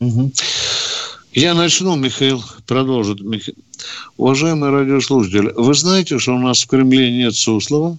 Угу. 0.00 0.30
Я 1.36 1.52
начну, 1.52 1.96
Михаил 1.96 2.42
продолжит. 2.66 3.20
Михаил. 3.20 3.58
Уважаемый 4.16 4.70
радиослушатель, 4.70 5.52
вы 5.52 5.74
знаете, 5.74 6.18
что 6.18 6.34
у 6.34 6.38
нас 6.38 6.62
в 6.62 6.66
Кремле 6.66 7.12
нет 7.12 7.34
Суслова? 7.34 7.98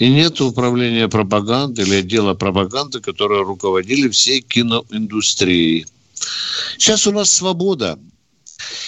И 0.00 0.08
нет 0.08 0.40
управления 0.40 1.06
пропагандой 1.06 1.84
или 1.84 1.94
отдела 1.94 2.34
пропаганды, 2.34 2.98
которые 2.98 3.44
руководили 3.44 4.08
всей 4.08 4.40
киноиндустрией. 4.40 5.86
Сейчас 6.78 7.06
у 7.06 7.12
нас 7.12 7.30
свобода. 7.30 7.96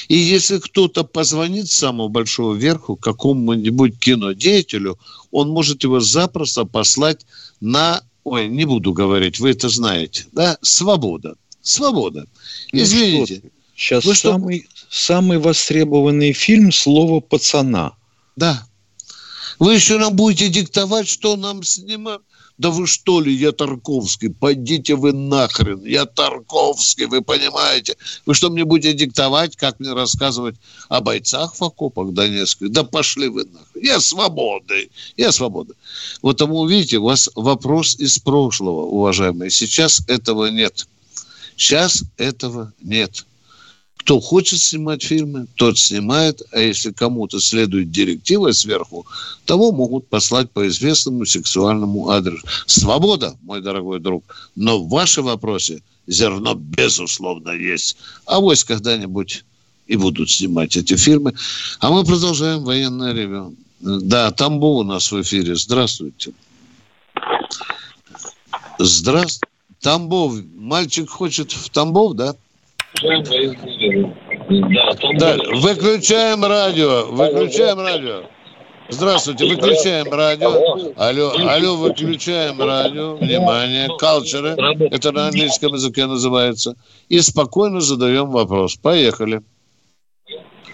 И 0.09 0.17
если 0.17 0.59
кто-то 0.59 1.05
позвонит 1.05 1.71
с 1.71 1.77
самого 1.77 2.09
большого 2.09 2.55
верху 2.55 2.97
какому-нибудь 2.97 4.01
кинодеятелю, 4.01 4.99
он 5.31 5.49
может 5.49 5.85
его 5.85 6.01
запросто 6.01 6.65
послать 6.65 7.25
на... 7.61 8.03
Ой, 8.25 8.49
не 8.49 8.65
буду 8.65 8.93
говорить, 8.93 9.39
вы 9.39 9.51
это 9.51 9.69
знаете. 9.69 10.27
Да, 10.33 10.59
свобода. 10.61 11.37
Свобода. 11.63 12.27
Ну 12.73 12.83
Извините. 12.83 13.41
Ну, 13.45 13.51
Сейчас 13.75 14.05
вы 14.05 14.15
самый, 14.15 14.67
что? 14.69 14.87
самый 14.91 15.39
востребованный 15.39 16.33
фильм 16.33 16.71
«Слово 16.73 17.21
пацана». 17.21 17.93
Да. 18.37 18.67
Вы 19.59 19.75
еще 19.75 19.99
нам 19.99 20.15
будете 20.15 20.49
диктовать, 20.49 21.09
что 21.09 21.37
нам 21.37 21.63
снимать? 21.63 22.21
Да 22.59 22.71
вы 22.71 22.87
что 22.87 23.21
ли, 23.21 23.35
я 23.35 23.51
Тарковский, 23.53 24.31
пойдите 24.31 24.95
вы 24.95 25.13
нахрен, 25.13 25.85
я 25.85 26.05
Тарковский, 26.05 27.07
вы 27.07 27.23
понимаете? 27.23 27.97
Вы 28.27 28.35
что 28.35 28.51
мне 28.51 28.65
будете 28.65 28.93
диктовать, 28.93 29.57
как 29.57 29.81
мне 29.81 29.93
рассказывать 29.93 30.57
о 30.89 31.01
бойцах 31.01 31.57
в 31.57 31.65
окопах 31.65 32.13
Донецкой? 32.13 32.69
Да 32.69 32.85
пошли 32.85 33.29
вы 33.29 33.45
нахрен, 33.45 33.83
я 33.83 34.01
свободный, 34.01 34.91
я 35.17 35.33
свободный. 35.33 35.77
Вот 36.21 36.37
тому, 36.37 36.67
видите, 36.67 36.99
у 36.99 37.05
вас 37.05 37.31
вопрос 37.35 37.97
из 37.97 38.19
прошлого, 38.19 38.83
уважаемые, 38.83 39.51
сейчас 39.51 40.03
этого 40.07 40.47
нет. 40.47 40.87
Сейчас 41.57 42.05
этого 42.17 42.73
нет. 42.83 43.25
Кто 43.97 44.19
хочет 44.19 44.61
снимать 44.61 45.03
фильмы, 45.05 45.47
тот 45.55 45.79
снимает, 45.79 46.43
а 46.51 46.59
если 46.59 46.91
кому-то 46.91 47.39
следует 47.39 47.93
директива 47.93 48.51
сверху, 48.51 49.07
того 49.45 49.71
могут 49.71 50.09
послать 50.09 50.51
по 50.51 50.67
известному 50.67 51.25
сексуальному 51.25 52.11
адресу. 52.11 52.45
Свобода, 52.67 53.37
мой 53.43 53.63
дорогой 53.63 54.01
друг, 54.01 54.25
но 54.57 54.81
в 54.81 54.89
вашем 54.89 55.27
вопросе 55.27 55.83
зерно 56.09 56.55
безусловно 56.55 57.51
есть. 57.51 57.97
А 58.27 58.41
вось 58.41 58.65
когда-нибудь 58.65 59.45
и 59.87 59.97
будут 59.97 60.31
снимать 60.31 60.77
эти 60.77 60.97
фильмы. 60.97 61.35
А 61.79 61.91
мы 61.91 62.05
продолжаем 62.05 62.65
военное 62.65 63.13
ревю. 63.13 63.55
Да, 63.81 64.31
Тамбов 64.33 64.81
у 64.81 64.83
нас 64.85 65.13
в 65.13 65.21
эфире. 65.23 65.55
Здравствуйте. 65.55 66.33
Здравствуйте. 68.79 69.52
Тамбов. 69.83 70.35
Мальчик 70.55 71.11
хочет 71.11 71.53
в 71.53 71.69
Тамбов, 71.71 72.15
да? 72.15 72.35
Да, 73.03 73.09
выключаем 75.61 76.45
радио, 76.45 77.07
выключаем 77.11 77.81
радио. 77.81 78.23
Здравствуйте, 78.89 79.47
выключаем 79.47 80.13
радио. 80.13 80.51
Алло, 80.97 81.33
алло, 81.49 81.77
выключаем 81.77 82.61
радио. 82.61 83.15
Внимание, 83.17 83.89
калчеры. 83.99 84.57
Это 84.91 85.13
на 85.13 85.29
английском 85.29 85.75
языке 85.75 86.07
называется. 86.07 86.75
И 87.09 87.21
спокойно 87.21 87.81
задаем 87.81 88.31
вопрос. 88.31 88.77
Поехали. 88.77 89.41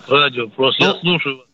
Радио, 0.09 0.49
просто 0.49 0.85
ну, 0.85 0.89
я 0.89 0.95
слушаю. 1.01 1.45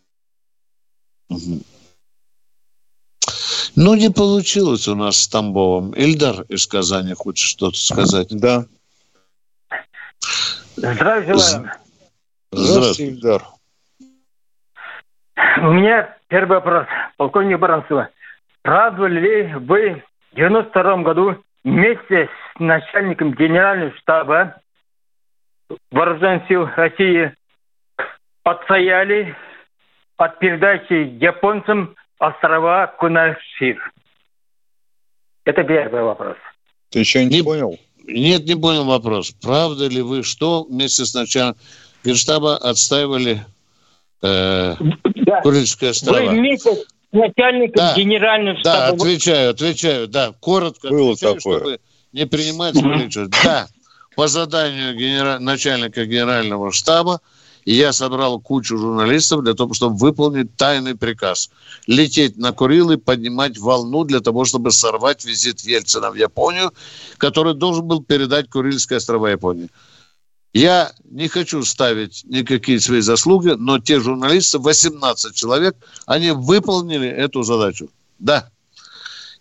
Ну, 3.76 3.94
не 3.96 4.10
получилось 4.10 4.86
у 4.86 4.94
нас 4.94 5.16
с 5.16 5.28
Тамбовым. 5.28 5.92
Ильдар 5.92 6.42
из 6.48 6.66
Казани 6.66 7.14
хочет 7.14 7.48
что-то 7.48 7.76
сказать. 7.76 8.28
Да. 8.30 8.64
Здравия 10.76 11.34
желаю. 11.34 11.70
Здравствуйте, 12.52 13.12
Ильдар. 13.12 13.42
У 15.58 15.72
меня 15.72 16.16
первый 16.28 16.58
вопрос. 16.58 16.86
Полковник 17.16 17.58
Баранцева. 17.58 18.10
Правда 18.62 19.06
ли 19.06 19.52
вы 19.54 20.04
в 20.32 20.36
92 20.36 20.96
году 20.98 21.36
вместе 21.64 22.28
с 22.28 22.60
начальником 22.60 23.34
генерального 23.34 23.92
штаба 23.98 24.60
Вооруженных 25.90 26.46
сил 26.46 26.68
России 26.76 27.34
отстояли 28.44 29.34
от 30.16 30.38
передачи 30.38 30.92
японцам 30.92 31.96
острова 32.26 32.86
Кунашир? 32.98 33.92
Это 35.44 35.62
первый 35.64 36.02
вопрос. 36.02 36.36
Ты 36.90 37.00
еще 37.00 37.24
не, 37.24 37.36
не 37.36 37.42
понял? 37.42 37.78
Нет, 38.06 38.44
не 38.44 38.54
понял 38.54 38.84
вопрос. 38.84 39.30
Правда 39.42 39.88
ли 39.88 40.02
вы, 40.02 40.22
что 40.22 40.64
вместе 40.64 41.04
с 41.04 41.14
начальником 41.14 41.60
Генштаба 42.04 42.56
отстаивали 42.56 43.44
э, 44.22 44.74
да. 45.04 45.40
Курильские 45.42 45.90
острова? 45.90 46.18
Вы 46.18 46.28
вместе 46.28 46.74
с 46.74 46.86
начальником 47.12 47.76
да. 47.76 47.94
генерального 47.96 48.58
штаба... 48.58 48.78
Да, 48.78 48.88
отвечаю, 48.88 49.50
отвечаю, 49.50 50.08
да. 50.08 50.32
Коротко 50.40 50.88
Было 50.88 51.12
отвечаю, 51.12 51.36
такое. 51.36 51.58
чтобы 51.58 51.80
не 52.12 52.26
принимать 52.26 52.74
mm-hmm. 52.74 53.28
Да, 53.44 53.66
по 54.16 54.28
заданию 54.28 54.94
генера... 54.94 55.38
начальника 55.38 56.04
генерального 56.04 56.72
штаба 56.72 57.20
и 57.64 57.74
я 57.74 57.92
собрал 57.92 58.40
кучу 58.40 58.76
журналистов 58.76 59.42
для 59.42 59.54
того, 59.54 59.74
чтобы 59.74 59.96
выполнить 59.96 60.56
тайный 60.56 60.94
приказ. 60.94 61.50
Лететь 61.86 62.36
на 62.36 62.52
Курилы, 62.52 62.98
поднимать 62.98 63.58
волну 63.58 64.04
для 64.04 64.20
того, 64.20 64.44
чтобы 64.44 64.70
сорвать 64.70 65.24
визит 65.24 65.60
Ельцина 65.60 66.10
в 66.10 66.14
Японию, 66.14 66.72
который 67.18 67.54
должен 67.54 67.86
был 67.86 68.02
передать 68.02 68.50
Курильские 68.50 68.98
острова 68.98 69.28
Японии. 69.28 69.68
Я 70.52 70.92
не 71.10 71.26
хочу 71.26 71.64
ставить 71.64 72.22
никакие 72.24 72.78
свои 72.78 73.00
заслуги, 73.00 73.54
но 73.58 73.80
те 73.80 73.98
журналисты, 73.98 74.58
18 74.58 75.34
человек, 75.34 75.76
они 76.06 76.30
выполнили 76.30 77.08
эту 77.08 77.42
задачу. 77.42 77.88
Да. 78.20 78.50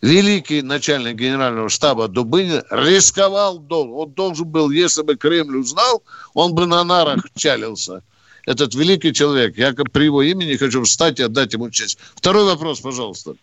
Великий 0.01 0.62
начальник 0.62 1.15
генерального 1.15 1.69
штаба 1.69 2.07
Дубынин 2.07 2.63
рисковал, 2.71 3.63
он 3.69 4.12
должен 4.12 4.47
был, 4.47 4.69
если 4.69 5.03
бы 5.03 5.15
Кремль 5.15 5.57
узнал, 5.57 6.03
он 6.33 6.55
бы 6.55 6.65
на 6.65 6.83
нарах 6.83 7.25
чалился 7.36 8.01
этот 8.45 8.75
великий 8.75 9.13
человек. 9.13 9.58
Я 9.58 9.73
при 9.91 10.06
его 10.06 10.21
имени 10.21 10.56
хочу 10.56 10.84
встать 10.84 11.19
и 11.19 11.23
отдать 11.23 11.53
ему 11.53 11.69
честь. 11.69 11.99
Второй 12.15 12.45
вопрос, 12.45 12.82
пожалуйста. 12.82 13.34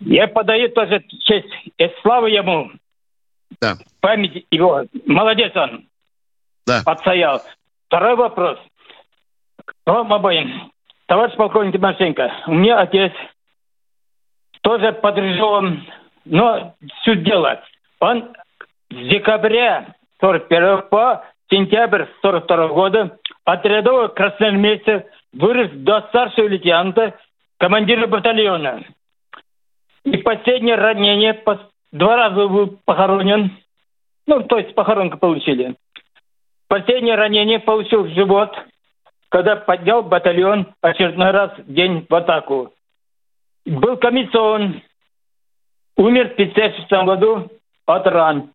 Я 0.00 0.28
подаю 0.28 0.68
тоже 0.70 1.04
честь 1.20 1.48
и 1.76 1.88
славу 2.02 2.26
ему. 2.26 2.70
Да. 3.60 3.76
Память 4.00 4.46
его. 4.50 4.84
Молодец 5.06 5.52
он. 5.56 5.86
Да. 6.66 6.82
Отстоял. 6.84 7.42
Второй 7.86 8.16
вопрос. 8.16 8.58
Вам 9.86 10.12
обоим. 10.12 10.70
Товарищ 11.06 11.34
полковник 11.36 11.72
Тимошенко, 11.72 12.30
у 12.48 12.54
меня 12.54 12.80
отец 12.80 13.12
тоже 14.60 14.92
подражен, 14.92 15.86
но 16.26 16.74
суть 17.02 17.24
дела. 17.24 17.62
Он 17.98 18.34
с 18.90 19.08
декабря 19.08 19.94
41 20.20 20.82
по 20.90 21.24
сентябрь 21.50 22.04
42 22.20 22.68
года 22.68 23.18
от 23.48 23.64
рядового 23.64 24.08
красноармейца 24.08 25.06
вырос 25.32 25.70
до 25.72 26.02
старшего 26.08 26.48
лейтенанта, 26.48 27.18
командира 27.56 28.06
батальона. 28.06 28.84
И 30.04 30.18
последнее 30.18 30.74
ранение, 30.74 31.42
два 31.90 32.16
раза 32.16 32.46
был 32.46 32.78
похоронен, 32.84 33.56
ну, 34.26 34.42
то 34.42 34.58
есть 34.58 34.74
похоронку 34.74 35.16
получили. 35.16 35.76
Последнее 36.68 37.14
ранение 37.14 37.58
получил 37.58 38.02
в 38.02 38.10
живот, 38.10 38.54
когда 39.30 39.56
поднял 39.56 40.02
батальон 40.02 40.74
очередной 40.82 41.30
раз 41.30 41.52
день 41.66 42.04
в 42.06 42.14
атаку. 42.14 42.74
Был 43.64 43.96
комиссован, 43.96 44.82
умер 45.96 46.32
в 46.32 46.36
56 46.36 46.90
году 46.90 47.48
от 47.86 48.06
ран, 48.08 48.50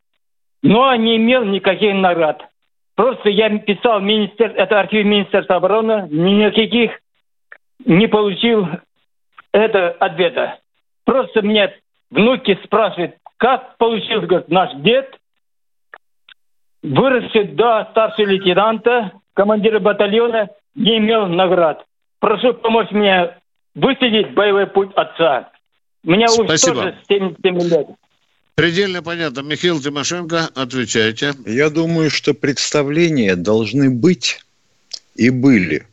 но 0.62 0.94
не 0.94 1.18
имел 1.18 1.46
никаких 1.46 1.96
наград. 1.96 2.48
Просто 2.96 3.30
я 3.30 3.50
писал 3.60 4.00
министер, 4.02 4.52
это 4.56 4.80
архив 4.80 5.06
Министерства 5.06 5.56
обороны, 5.56 6.08
никаких 6.10 6.92
не 7.86 8.08
получил 8.08 8.68
это 9.52 9.90
ответа. 9.92 10.60
Просто 11.06 11.42
мне 11.42 11.74
внуки 12.12 12.58
спрашивают, 12.64 13.16
как 13.38 13.78
получился 13.78 14.28
говорит, 14.28 14.50
наш 14.50 14.74
дед, 14.76 15.18
выросший 16.84 17.46
до 17.46 17.88
старшего 17.92 18.28
лейтенанта, 18.28 19.12
командира 19.34 19.80
батальона, 19.80 20.50
не 20.76 20.98
имел 20.98 21.28
наград. 21.28 21.84
Прошу 22.20 22.54
помочь 22.54 22.92
мне 22.92 23.38
высадить 23.76 24.34
боевой 24.34 24.68
путь 24.68 24.94
отца. 24.96 25.50
Меня 26.04 26.28
Спасибо. 26.28 26.74
уже 26.74 26.92
тоже 26.92 26.98
77 27.08 27.60
лет. 27.60 27.88
Предельно 28.56 29.02
понятно. 29.02 29.42
Михаил 29.42 29.82
Тимошенко, 29.82 30.48
отвечайте. 30.54 31.34
Я 31.46 31.72
думаю, 31.72 32.12
что 32.12 32.36
представления 32.36 33.36
должны 33.36 33.90
быть 33.90 34.46
и 35.16 35.32
были. 35.32 35.88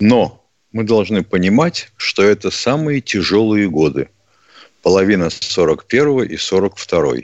Но 0.00 0.44
мы 0.72 0.82
должны 0.82 1.22
понимать, 1.22 1.92
что 1.96 2.24
это 2.24 2.50
самые 2.50 3.00
тяжелые 3.00 3.70
годы. 3.70 4.08
Половина 4.82 5.30
41 5.30 6.24
и 6.24 6.36
42. 6.36 7.14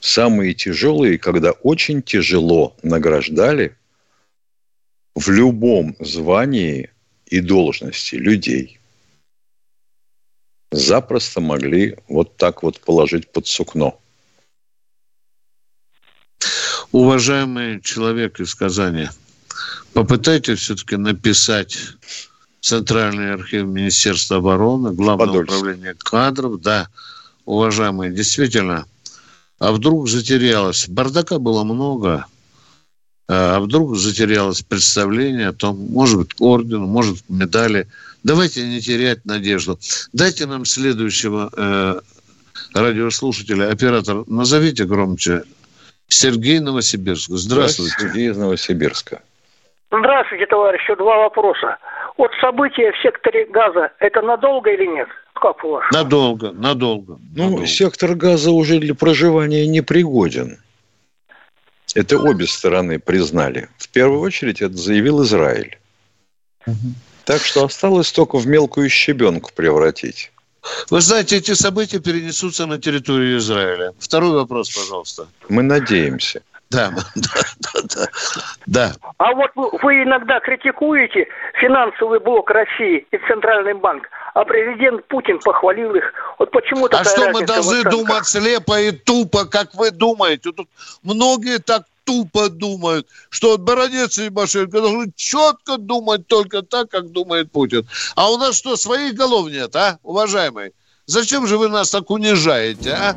Самые 0.00 0.52
тяжелые, 0.52 1.18
когда 1.18 1.52
очень 1.52 2.02
тяжело 2.02 2.76
награждали 2.82 3.74
в 5.14 5.30
любом 5.30 5.96
звании 5.98 6.90
и 7.24 7.40
должности 7.40 8.16
людей– 8.16 8.78
запросто 10.70 11.40
могли 11.40 11.96
вот 12.08 12.36
так 12.36 12.62
вот 12.62 12.80
положить 12.80 13.30
под 13.30 13.46
сукно. 13.46 13.98
Уважаемый 16.92 17.80
человек 17.80 18.40
из 18.40 18.54
Казани, 18.54 19.08
попытайтесь 19.92 20.60
все-таки 20.60 20.96
написать 20.96 21.76
Центральный 22.60 23.34
архив 23.34 23.66
Министерства 23.66 24.38
обороны, 24.38 24.92
Главное 24.92 25.26
Подольск. 25.26 25.52
управление 25.52 25.94
кадров, 25.94 26.60
да, 26.60 26.88
уважаемые, 27.44 28.12
действительно, 28.12 28.86
а 29.58 29.72
вдруг 29.72 30.08
затерялось, 30.08 30.88
бардака 30.88 31.38
было 31.38 31.64
много, 31.64 32.26
а 33.28 33.60
вдруг 33.60 33.96
затерялось 33.96 34.62
представление 34.62 35.48
о 35.48 35.52
том, 35.52 35.78
может 35.90 36.18
быть, 36.18 36.30
орден, 36.38 36.82
может, 36.82 37.28
медали. 37.28 37.88
Давайте 38.24 38.66
не 38.66 38.80
терять 38.80 39.24
надежду. 39.26 39.78
Дайте 40.14 40.46
нам 40.46 40.64
следующего 40.64 41.50
э, 41.54 42.00
радиослушателя. 42.74 43.70
Оператор, 43.70 44.24
назовите 44.26 44.86
громче. 44.86 45.42
Сергей 46.08 46.58
Новосибирск. 46.58 47.30
Здравствуйте. 47.30 47.94
Сергей 47.98 48.30
из 48.30 48.36
Новосибирска. 48.38 49.22
Здравствуйте, 49.90 50.46
товарищи. 50.46 50.94
Два 50.96 51.18
вопроса. 51.18 51.76
Вот 52.16 52.30
события 52.40 52.92
в 52.92 53.02
секторе 53.02 53.46
газа, 53.46 53.92
это 53.98 54.22
надолго 54.22 54.70
или 54.70 54.86
нет? 54.86 55.08
Как 55.34 55.62
у 55.62 55.72
вас? 55.72 55.84
Надолго, 55.92 56.52
надолго. 56.52 57.18
Ну, 57.36 57.44
надолго. 57.44 57.66
сектор 57.66 58.14
газа 58.14 58.52
уже 58.52 58.78
для 58.78 58.94
проживания 58.94 59.66
не 59.66 59.82
пригоден. 59.82 60.58
Это 61.94 62.18
обе 62.18 62.46
стороны 62.46 62.98
признали. 62.98 63.68
В 63.76 63.88
первую 63.88 64.20
очередь 64.20 64.62
это 64.62 64.76
заявил 64.76 65.22
Израиль. 65.22 65.78
Угу. 66.66 66.74
Так 67.24 67.42
что 67.42 67.64
осталось 67.64 68.12
только 68.12 68.38
в 68.38 68.46
мелкую 68.46 68.88
щебенку 68.90 69.50
превратить. 69.54 70.30
Вы 70.90 71.00
знаете, 71.00 71.36
эти 71.36 71.54
события 71.54 72.00
перенесутся 72.00 72.66
на 72.66 72.78
территорию 72.78 73.38
Израиля. 73.38 73.92
Второй 73.98 74.32
вопрос, 74.32 74.70
пожалуйста. 74.74 75.26
Мы 75.48 75.62
надеемся. 75.62 76.42
Да, 76.74 76.90
да, 77.14 77.30
да, 77.60 77.80
да. 77.94 78.06
да. 78.66 78.92
А 79.18 79.32
вот 79.34 79.50
вы, 79.54 79.70
вы 79.82 80.02
иногда 80.02 80.40
критикуете 80.40 81.28
финансовый 81.60 82.18
блок 82.20 82.50
России 82.50 83.06
и 83.10 83.18
Центральный 83.28 83.74
банк, 83.74 84.08
а 84.34 84.44
президент 84.44 85.06
Путин 85.06 85.38
похвалил 85.38 85.94
их. 85.94 86.12
Вот 86.38 86.50
почему 86.50 86.88
А 86.90 87.04
что 87.04 87.30
мы 87.30 87.46
должны 87.46 87.82
думать 87.84 88.26
слепо 88.26 88.80
и 88.80 88.90
тупо, 88.90 89.44
как 89.46 89.74
вы 89.74 89.90
думаете? 89.90 90.50
Тут 90.52 90.68
многие 91.02 91.58
так 91.58 91.84
тупо 92.04 92.48
думают, 92.48 93.06
что 93.30 93.52
вот 93.52 93.60
Бородец 93.60 94.18
и 94.18 94.30
Машенко 94.30 94.80
должны 94.80 95.12
четко 95.16 95.78
думать 95.78 96.26
только 96.26 96.62
так, 96.62 96.90
как 96.90 97.10
думает 97.10 97.50
Путин. 97.52 97.86
А 98.16 98.30
у 98.30 98.36
нас 98.36 98.56
что, 98.56 98.76
своих 98.76 99.14
голов 99.14 99.48
нет, 99.48 99.74
а, 99.76 99.98
уважаемые? 100.02 100.72
Зачем 101.06 101.46
же 101.46 101.58
вы 101.58 101.68
нас 101.68 101.90
так 101.90 102.10
унижаете, 102.10 102.92
а? 102.92 103.16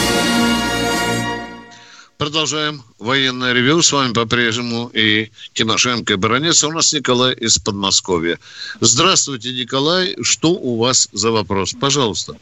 Продолжаем 2.21 2.81
военное 2.99 3.51
ревю. 3.51 3.81
С 3.81 3.91
вами 3.91 4.13
по-прежнему 4.13 4.91
и 4.93 5.31
Тимошенко 5.53 6.13
и 6.13 6.15
Баранец. 6.17 6.63
А 6.63 6.67
у 6.67 6.71
нас 6.71 6.93
Николай 6.93 7.33
из 7.33 7.57
Подмосковья. 7.57 8.37
Здравствуйте, 8.79 9.49
Николай. 9.49 10.15
Что 10.21 10.49
у 10.49 10.79
вас 10.79 11.09
за 11.13 11.31
вопрос? 11.31 11.73
Пожалуйста. 11.73 12.35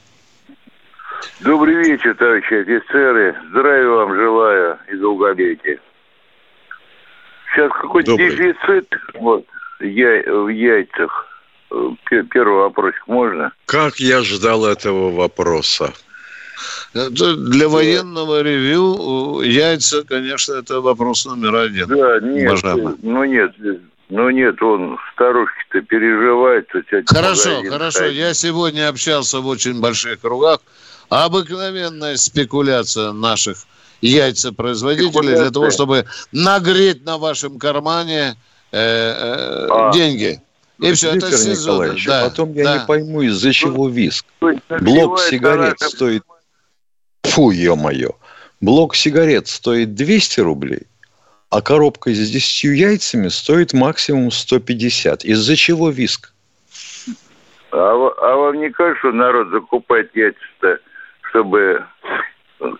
Добрый 1.40 1.76
вечер, 1.76 2.14
товарищи 2.16 2.56
офицеры. 2.56 3.38
Здравия 3.52 3.88
вам 3.88 4.16
желаю 4.16 4.80
и 4.92 4.96
долголетия. 4.98 5.80
Сейчас 7.54 7.72
какой-то 7.72 8.12
Добрый. 8.12 8.32
дефицит 8.32 8.94
вот, 9.14 9.46
я, 9.80 10.24
в 10.30 10.50
яйцах. 10.50 11.26
Первый 12.10 12.64
вопросик 12.64 13.08
можно? 13.08 13.54
Как 13.66 13.96
я 14.02 14.24
ждал 14.24 14.66
этого 14.66 15.16
вопроса. 15.16 15.94
Для 16.94 17.70
военного 17.70 18.42
ревю 18.42 19.42
яйца, 19.42 20.04
конечно, 20.04 20.54
это 20.54 20.82
вопрос 20.82 21.26
номер 21.26 21.56
один. 21.56 21.88
Да, 21.88 22.20
нет, 22.20 22.48
уважаемый. 22.48 22.96
ну 23.02 23.24
нет, 23.24 23.52
ну 24.10 24.30
нет, 24.30 24.62
он 24.62 24.98
старушки-то 25.14 25.82
переживает. 25.82 26.68
Хорошо, 27.08 27.64
хорошо. 27.70 27.92
Ставить. 27.92 28.16
Я 28.16 28.34
сегодня 28.34 28.90
общался 28.90 29.40
в 29.40 29.48
очень 29.48 29.80
больших 29.80 30.22
кругах 30.22 30.60
Обыкновенная 31.10 32.18
спекуляция 32.18 33.14
наших 33.14 33.58
яйцепроизводителей 34.02 35.36
для 35.36 35.50
того, 35.50 35.72
чтобы 35.72 36.06
нагреть 36.32 37.04
на 37.04 37.18
вашем 37.18 37.58
кармане 37.58 38.36
э, 38.72 38.78
э, 38.80 39.68
а. 39.72 39.92
деньги. 39.92 40.40
И 40.80 40.94
все, 40.94 41.14
Виктор 41.14 41.30
это 41.30 41.38
сезон. 41.38 41.98
Да, 42.06 42.30
потом 42.30 42.54
я 42.54 42.64
да. 42.64 42.78
не 42.78 42.86
пойму, 42.86 43.22
из-за 43.24 43.52
чего 43.52 43.90
виск. 43.90 44.26
Блок 44.80 45.20
сигарет 45.20 45.80
стоит... 45.80 46.24
Фу, 47.30 47.52
ё-моё. 47.52 48.12
Блок 48.62 48.96
сигарет 48.96 49.48
стоит 49.48 49.96
200 49.96 50.42
рублей, 50.42 50.88
а 51.50 51.62
коробка 51.62 52.12
с 52.14 52.30
10 52.30 52.64
яйцами 52.76 53.30
стоит 53.30 53.74
максимум 53.74 54.32
150. 54.32 55.24
Из-за 55.24 55.56
чего 55.56 55.90
виск? 55.90 56.34
А, 57.72 57.78
а 57.78 58.36
вам 58.36 58.60
не 58.60 58.70
кажется, 58.70 59.00
что 59.00 59.12
народ 59.12 59.50
закупает 59.50 60.16
яйца-то 60.16 60.80
чтобы 61.30 61.86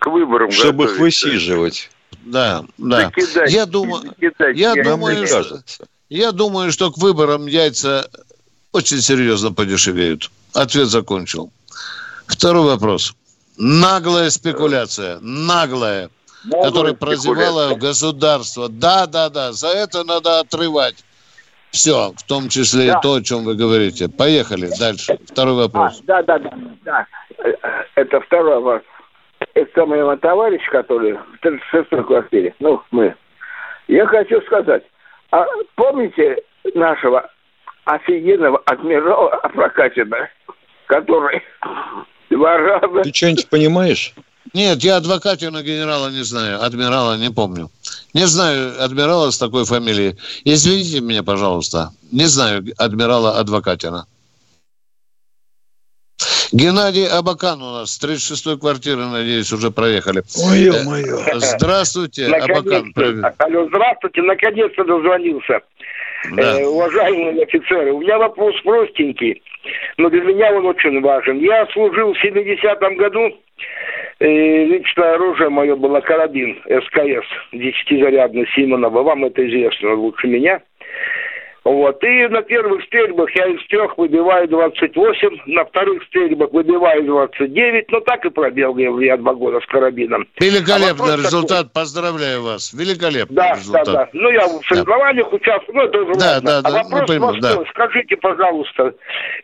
к 0.00 0.06
выборам 0.06 0.50
Чтобы 0.50 0.84
их 0.84 0.98
высиживать. 0.98 1.90
Да, 2.22 2.64
да. 2.76 3.12
Закидать, 3.16 3.52
я 3.52 3.66
думаю, 3.66 4.02
закидать, 4.02 4.56
я, 4.56 4.74
я 4.74 4.84
думаю, 4.84 5.26
что, 5.26 5.60
я 6.08 6.32
думаю, 6.32 6.72
что 6.72 6.90
к 6.90 6.98
выборам 6.98 7.46
яйца 7.46 8.10
очень 8.72 9.00
серьезно 9.00 9.52
подешевеют. 9.52 10.30
Ответ 10.52 10.88
закончил. 10.88 11.50
Второй 12.26 12.64
вопрос. 12.64 13.14
Наглая 13.62 14.30
спекуляция, 14.30 15.18
наглая, 15.20 16.08
наглая 16.44 16.64
которая 16.64 16.94
прозевала 16.94 17.74
государство. 17.74 18.70
Да, 18.70 19.06
да, 19.06 19.28
да, 19.28 19.52
за 19.52 19.68
это 19.68 20.02
надо 20.02 20.40
отрывать. 20.40 21.04
Все, 21.70 22.12
в 22.16 22.22
том 22.26 22.48
числе 22.48 22.90
да. 22.90 22.98
и 22.98 23.02
то, 23.02 23.14
о 23.16 23.22
чем 23.22 23.44
вы 23.44 23.54
говорите. 23.54 24.08
Поехали 24.08 24.70
дальше. 24.78 25.18
Второй 25.26 25.56
вопрос. 25.56 26.00
А, 26.00 26.04
да, 26.06 26.22
да, 26.22 26.38
да, 26.38 26.50
да. 26.84 27.06
Это 27.96 28.20
второй 28.22 28.62
вопрос. 28.62 28.82
Это 29.52 29.84
моего 29.84 30.16
товарища, 30.16 30.70
который 30.70 31.12
в 31.12 31.44
36-й 31.44 32.04
квартире. 32.04 32.54
Ну, 32.60 32.82
мы. 32.90 33.14
Я 33.88 34.06
хочу 34.06 34.40
сказать, 34.42 34.84
а 35.32 35.44
помните 35.74 36.38
нашего 36.74 37.30
офигенного 37.84 38.62
адмирала 38.64 39.36
Прокатина, 39.52 40.30
который 40.86 41.42
два 42.30 42.56
раза... 42.56 43.02
Ты 43.02 43.12
что-нибудь 43.12 43.48
понимаешь? 43.48 44.14
Нет, 44.52 44.82
я 44.82 44.96
адвокатина 44.96 45.62
генерала 45.62 46.08
не 46.08 46.24
знаю, 46.24 46.62
адмирала 46.64 47.16
не 47.16 47.30
помню. 47.30 47.70
Не 48.14 48.26
знаю 48.26 48.82
адмирала 48.82 49.30
с 49.30 49.38
такой 49.38 49.64
фамилией. 49.64 50.16
Извините 50.44 51.00
меня, 51.00 51.22
пожалуйста. 51.22 51.92
Не 52.10 52.24
знаю 52.26 52.64
адмирала 52.76 53.38
Адвокатина. 53.38 54.06
Геннадий 56.52 57.06
Абакан 57.06 57.62
у 57.62 57.72
нас, 57.72 57.96
36-й 58.02 58.58
квартиры, 58.58 59.06
надеюсь, 59.06 59.52
уже 59.52 59.70
проехали. 59.70 60.24
Ой, 60.36 60.84
мое. 60.84 61.38
Здравствуйте, 61.38 62.26
Абакан. 62.26 62.92
Алло, 63.38 63.68
здравствуйте, 63.68 64.22
наконец-то 64.22 64.84
дозвонился. 64.84 65.60
Да. 66.32 66.60
Э, 66.60 66.66
уважаемые 66.66 67.42
офицеры, 67.44 67.92
у 67.92 68.00
меня 68.00 68.18
вопрос 68.18 68.54
простенький, 68.62 69.42
но 69.96 70.10
для 70.10 70.22
меня 70.22 70.52
он 70.52 70.66
очень 70.66 71.00
важен. 71.00 71.38
Я 71.38 71.66
служил 71.68 72.12
в 72.12 72.24
70-м 72.24 72.96
году 72.96 73.32
и 74.20 74.64
личное 74.66 75.14
оружие 75.14 75.48
мое 75.48 75.76
было 75.76 76.00
карабин 76.00 76.60
СКС, 76.64 77.26
10-зарядный 77.54 78.46
Симонова. 78.54 79.02
Вам 79.02 79.24
это 79.24 79.46
известно 79.48 79.94
лучше 79.94 80.28
меня. 80.28 80.60
Вот. 81.70 82.02
И 82.02 82.26
на 82.26 82.42
первых 82.42 82.82
стрельбах 82.86 83.30
я 83.36 83.46
из 83.46 83.64
трех 83.68 83.96
выбиваю 83.96 84.48
28, 84.48 85.38
на 85.46 85.64
вторых 85.64 86.02
стрельбах 86.08 86.50
выбиваю 86.52 87.04
29, 87.04 87.92
но 87.92 88.00
так 88.00 88.24
и 88.24 88.28
пробегал 88.28 88.76
я 88.98 89.16
два 89.16 89.34
года 89.34 89.60
с 89.60 89.66
карабином. 89.66 90.26
Великолепный 90.40 91.14
а 91.14 91.16
результат, 91.16 91.68
такой... 91.68 91.82
поздравляю 91.82 92.42
вас. 92.42 92.72
Великолепный 92.72 93.36
да, 93.36 93.54
результат. 93.54 93.86
Да, 93.86 93.92
да, 93.92 94.08
Ну, 94.14 94.30
я 94.30 94.48
в 94.48 94.60
соревнованиях 94.66 95.30
да. 95.30 95.36
участвую, 95.36 95.76
ну, 95.76 95.82
это 95.84 95.98
уже 95.98 96.14
да, 96.18 96.26
ладно. 96.26 96.50
Да, 96.50 96.62
да, 96.62 96.68
а 96.68 96.82
вопрос 96.82 97.00
ну, 97.02 97.06
пойму, 97.06 97.40
да. 97.40 97.64
скажите, 97.70 98.16
пожалуйста, 98.16 98.94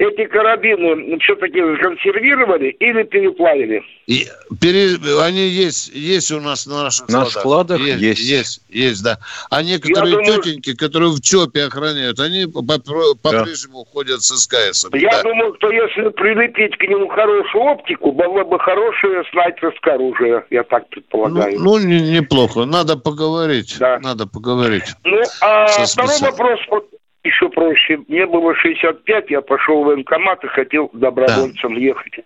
эти 0.00 0.26
карабины 0.26 1.20
все-таки 1.20 1.60
законсервировали 1.60 2.70
или 2.70 3.04
переплавили? 3.04 3.84
И, 4.06 4.26
пере... 4.60 4.96
Они 5.22 5.46
есть, 5.46 5.94
есть 5.94 6.32
у 6.32 6.40
нас 6.40 6.66
на 6.66 6.84
наших 6.84 7.08
на 7.08 7.24
складах. 7.26 7.34
На 7.34 7.40
складах 7.40 7.80
есть. 7.80 8.00
Есть, 8.00 8.20
есть, 8.20 8.60
есть 8.68 9.04
да. 9.04 9.18
А 9.50 9.62
некоторые 9.62 10.16
думаю... 10.16 10.42
тетеньки, 10.42 10.74
которые 10.74 11.10
в 11.10 11.20
ЧОПе 11.20 11.64
охраняют, 11.64 12.15
они 12.20 12.46
по-прежнему 12.46 13.84
да. 13.84 13.90
ходят 13.92 14.22
с 14.22 14.36
СКС. 14.36 14.86
Я 14.92 15.10
да. 15.10 15.22
думаю, 15.22 15.54
что 15.56 15.70
если 15.70 16.08
прилепить 16.10 16.76
к 16.76 16.82
нему 16.82 17.08
хорошую 17.08 17.64
оптику, 17.64 18.12
было 18.12 18.44
бы 18.44 18.58
хорошее 18.58 19.22
снайперское 19.30 19.94
оружие, 19.94 20.44
я 20.50 20.62
так 20.64 20.88
предполагаю. 20.88 21.58
Ну, 21.58 21.78
ну 21.78 21.86
не, 21.86 22.00
неплохо. 22.00 22.64
Надо 22.64 22.96
поговорить. 22.96 23.76
Да. 23.78 23.98
Надо 24.00 24.26
поговорить. 24.26 24.94
Ну, 25.04 25.20
а 25.40 25.66
второй 25.66 26.20
вопрос, 26.20 26.60
вот 26.70 26.88
еще 27.26 27.48
проще. 27.48 27.98
Мне 28.08 28.26
было 28.26 28.54
65, 28.54 29.30
я 29.30 29.40
пошел 29.40 29.82
в 29.82 29.86
военкомат 29.86 30.44
и 30.44 30.48
хотел 30.48 30.90
добровольцем 30.92 31.74
да. 31.74 31.80
ехать. 31.80 32.20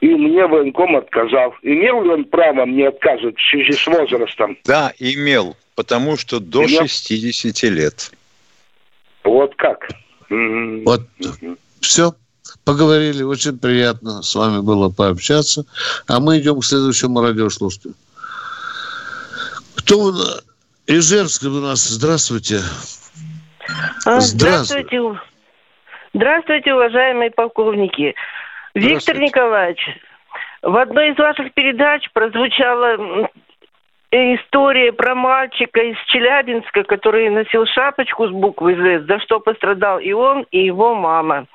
И 0.00 0.08
мне 0.08 0.46
военком 0.46 0.96
отказал. 0.96 1.54
Имел 1.62 2.02
ли 2.02 2.10
он 2.10 2.24
право 2.24 2.66
мне 2.66 2.88
отказывать 2.88 3.38
в 3.38 3.50
связи 3.50 3.72
с 3.72 3.86
возрастом? 3.86 4.58
Да, 4.64 4.92
имел, 4.98 5.56
потому 5.74 6.16
что 6.16 6.38
до 6.38 6.64
имел? 6.64 6.86
60 6.86 7.70
лет. 7.70 8.10
Вот 9.26 9.54
как? 9.56 9.88
Вот. 10.30 11.02
Все. 11.80 12.14
Поговорили. 12.64 13.22
Очень 13.22 13.58
приятно 13.58 14.22
с 14.22 14.34
вами 14.34 14.60
было 14.60 14.88
пообщаться. 14.88 15.64
А 16.08 16.20
мы 16.20 16.38
идем 16.38 16.60
к 16.60 16.64
следующему 16.64 17.20
радиослушателю. 17.20 17.94
Кто 19.76 20.10
из 20.86 21.12
Ижевска 21.12 21.46
у 21.46 21.60
нас? 21.60 21.80
Здравствуйте. 21.80 22.60
А, 24.04 24.20
здравствуйте. 24.20 25.00
Здравствуйте, 26.14 26.72
уважаемые 26.72 27.30
полковники. 27.30 28.14
Виктор 28.74 29.18
Николаевич, 29.18 29.80
в 30.62 30.76
одной 30.76 31.10
из 31.10 31.18
ваших 31.18 31.52
передач 31.52 32.08
прозвучала 32.12 33.28
история 34.16 34.92
про 34.92 35.14
мальчика 35.14 35.80
из 35.80 35.96
Челябинска, 36.06 36.84
который 36.84 37.28
носил 37.30 37.66
шапочку 37.66 38.28
с 38.28 38.30
буквой 38.30 38.74
«З», 38.74 39.04
за 39.06 39.18
что 39.20 39.40
пострадал 39.40 39.98
и 39.98 40.12
он, 40.12 40.46
и 40.50 40.64
его 40.64 40.94
мама. 40.94 41.46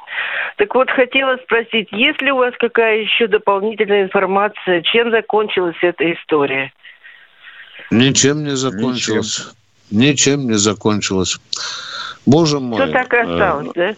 Так 0.58 0.74
вот, 0.76 0.90
хотела 0.90 1.38
спросить, 1.38 1.92
есть 1.92 2.22
ли 2.22 2.32
у 2.32 2.38
вас 2.38 2.54
какая 2.60 2.98
еще 2.98 3.28
дополнительная 3.28 4.04
информация, 4.04 4.82
чем 4.82 5.12
закончилась 5.12 5.78
эта 5.82 6.12
история? 6.14 6.72
Ничем 7.90 8.44
не 8.44 8.56
закончилась. 8.56 9.40
Ничем, 9.40 9.61
Ничем 9.92 10.48
не 10.48 10.58
закончилась. 10.58 11.38
Боже 12.26 12.60
мой. 12.60 12.82
Все 12.82 12.92
так 12.92 13.14
и 13.14 13.18
осталось, 13.18 13.68
да? 13.76 13.96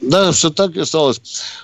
Да, 0.00 0.32
все 0.32 0.50
так 0.50 0.76
и 0.76 0.80
осталось. 0.80 1.20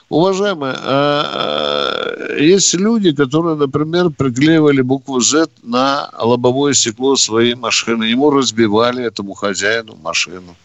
Уважаемые, 0.09 0.75
а, 0.77 2.27
а, 2.29 2.37
есть 2.37 2.75
люди, 2.75 3.13
которые, 3.13 3.55
например, 3.55 4.11
приклеивали 4.11 4.81
букву 4.81 5.21
Z 5.21 5.49
на 5.63 6.11
лобовое 6.19 6.73
стекло 6.75 7.17
своей 7.17 7.55
машины. 7.55 8.05
Ему 8.05 8.31
разбивали, 8.31 9.05
этому 9.05 9.35
хозяину, 9.35 9.97
машину. 10.03 10.57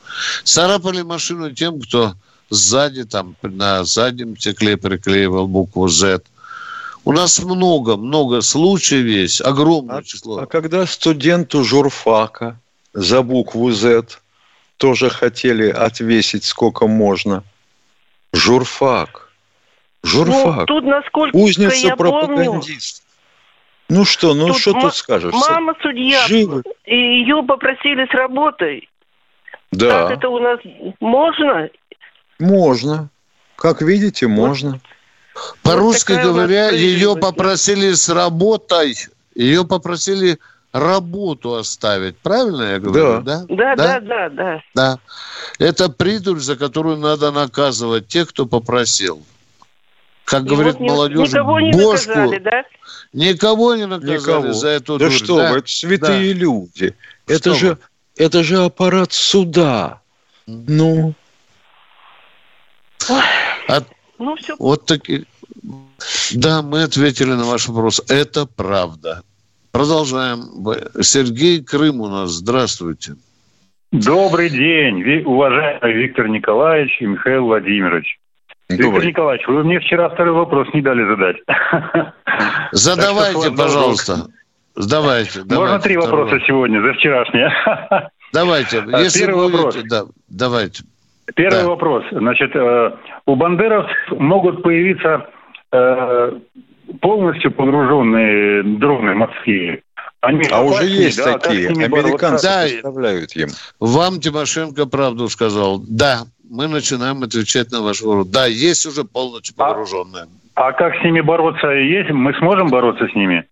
Царапали 0.44 1.04
машину 1.04 1.52
тем, 1.52 1.80
кто 1.80 2.16
сзади, 2.50 3.04
там, 3.04 3.36
на 3.44 3.84
заднем 3.84 4.36
стекле 4.38 4.78
приклеивал 4.78 5.48
букву 5.48 5.88
Z. 5.88 6.22
У 7.04 7.12
нас 7.12 7.40
много, 7.44 7.98
много 7.98 8.42
случаев 8.42 9.06
есть, 9.06 9.42
огромное 9.42 9.98
а, 9.98 10.04
число. 10.04 10.40
А 10.40 10.48
когда 10.48 10.88
студенту 10.88 11.64
журфака 11.64 12.60
за 12.96 13.22
букву 13.22 13.72
Z 13.72 14.20
тоже 14.78 15.10
хотели 15.10 15.70
отвесить 15.70 16.46
сколько 16.46 16.88
можно. 16.88 17.44
Журфак. 18.34 19.30
Журфак. 20.04 20.60
Ну, 20.60 20.66
тут, 20.66 20.84
насколько 20.86 21.36
Узница 21.36 21.76
я 21.88 21.96
пропагандист. 21.96 23.04
Помню, 23.88 24.00
ну 24.00 24.06
что, 24.06 24.34
ну 24.34 24.48
тут 24.48 24.58
что 24.58 24.74
тут 24.74 24.96
скажешь? 24.96 25.34
Мама 25.34 25.76
судья, 25.82 26.26
Живы. 26.28 26.64
и 26.86 26.96
ее 26.96 27.44
попросили 27.44 28.06
с 28.06 28.14
работой. 28.14 28.90
Да. 29.72 30.08
Как 30.08 30.18
это 30.18 30.30
у 30.30 30.40
нас 30.40 30.60
можно? 31.00 31.70
Можно. 32.40 33.10
Как 33.56 33.82
видите, 33.82 34.28
можно. 34.28 34.80
По-русски 35.64 36.14
вот 36.14 36.24
говоря, 36.24 36.70
ее 36.72 37.16
попросили 37.16 37.92
с 37.92 38.10
работой. 38.10 38.96
Ее 39.36 39.66
попросили 39.66 40.40
работу 40.76 41.56
оставить. 41.56 42.18
Правильно 42.18 42.64
я 42.64 42.80
говорю? 42.80 43.22
Да. 43.22 43.46
Да, 43.48 43.76
да, 43.76 44.00
да, 44.00 44.00
да. 44.00 44.30
Да. 44.30 44.62
да. 44.76 45.00
Это 45.58 45.90
придурь, 45.90 46.40
за 46.40 46.58
которую 46.58 46.98
надо 46.98 47.32
наказывать 47.32 48.08
тех, 48.08 48.30
кто 48.30 48.46
попросил. 48.46 49.24
Как 50.26 50.44
И 50.44 50.48
говорит 50.48 50.76
вот 50.76 50.82
молодежь, 50.90 51.30
никого 51.30 51.60
не 51.62 51.72
бошку. 51.72 52.10
наказали, 52.10 52.40
да? 52.40 52.64
Никого 53.14 53.76
не 53.76 53.88
наказали 53.88 54.18
никого. 54.18 54.54
за 54.54 54.68
эту 54.70 54.98
Да 54.98 55.06
дурь. 55.06 55.14
что 55.14 55.38
да? 55.38 55.52
вы, 55.52 55.58
это 55.60 55.68
святые 55.70 56.34
да. 56.34 56.40
люди. 56.40 56.96
Это 57.28 57.54
же, 57.54 57.78
это 58.18 58.44
же 58.44 58.58
аппарат 58.66 59.14
суда. 59.14 60.02
Ну. 60.46 61.14
От, 63.68 63.88
ну, 64.18 64.36
все. 64.36 64.56
Вот 64.60 64.86
такие. 64.86 65.26
Да, 66.34 66.62
мы 66.62 66.84
ответили 66.84 67.32
на 67.32 67.46
ваш 67.46 67.68
вопрос. 67.68 68.02
Это 68.10 68.46
правда. 68.46 69.24
Продолжаем. 69.76 70.40
Сергей 71.02 71.62
Крым 71.62 72.00
у 72.00 72.08
нас. 72.08 72.30
Здравствуйте. 72.30 73.16
Добрый 73.92 74.50
день, 74.50 75.04
уважаемый 75.26 75.92
Виктор 75.92 76.30
Николаевич 76.30 76.96
и 77.02 77.06
Михаил 77.06 77.44
Владимирович. 77.44 78.18
Добрый. 78.70 78.86
Виктор 78.86 79.06
Николаевич, 79.06 79.48
вы 79.50 79.66
мне 79.66 79.82
вчера 79.82 80.08
второй 80.08 80.32
вопрос 80.32 80.70
не 80.74 80.82
дали 80.82 81.06
задать. 81.06 81.36
Задавайте, 82.72 83.52
пожалуйста. 83.52 84.28
Давайте. 84.78 85.44
Можно 85.44 85.80
три 85.80 85.98
вопроса 85.98 86.40
сегодня 86.48 86.82
за 86.82 86.94
вчерашнее? 86.94 87.52
Давайте. 88.32 88.80
А, 88.80 89.02
Если 89.02 89.26
Первый 89.26 89.50
будете, 89.50 89.58
вопрос. 89.58 89.84
Да, 89.90 90.04
давайте. 90.30 90.84
Первый 91.36 91.64
да. 91.64 91.68
вопрос. 91.68 92.04
Значит, 92.12 92.56
э, 92.56 92.92
у 93.26 93.36
бандеровцев 93.36 93.98
могут 94.12 94.64
появиться 94.64 95.28
э, 95.74 96.32
полностью 97.02 97.52
погруженные 97.52 98.64
дроны 98.64 99.14
морские. 99.14 99.82
Они 100.22 100.42
а 100.52 100.64
уже 100.64 100.86
есть 100.86 101.18
да, 101.18 101.38
такие. 101.38 101.70
Американцы 101.70 102.48
да, 102.48 102.66
поставляют 102.82 103.36
им. 103.36 103.50
Вам 103.80 104.20
Тимошенко 104.20 104.88
правду 104.88 105.30
сказал. 105.30 105.80
Да, 105.88 106.24
мы 106.50 106.68
начинаем 106.68 107.22
отвечать 107.24 107.72
на 107.72 107.82
ваш 107.82 108.02
вопрос. 108.02 108.28
Да, 108.28 108.48
есть 108.48 108.86
уже 108.86 109.04
полностью 109.04 109.54
а 109.58 109.70
погруженные. 109.70 110.26
А, 110.56 110.68
а 110.68 110.74
как 110.74 110.96
с 110.96 111.04
ними 111.04 111.22
бороться 111.22 111.68
есть? 111.68 112.10
Мы 112.10 112.34
сможем 112.40 112.70
бороться 112.70 113.08
с 113.08 113.16
ними? 113.16 113.46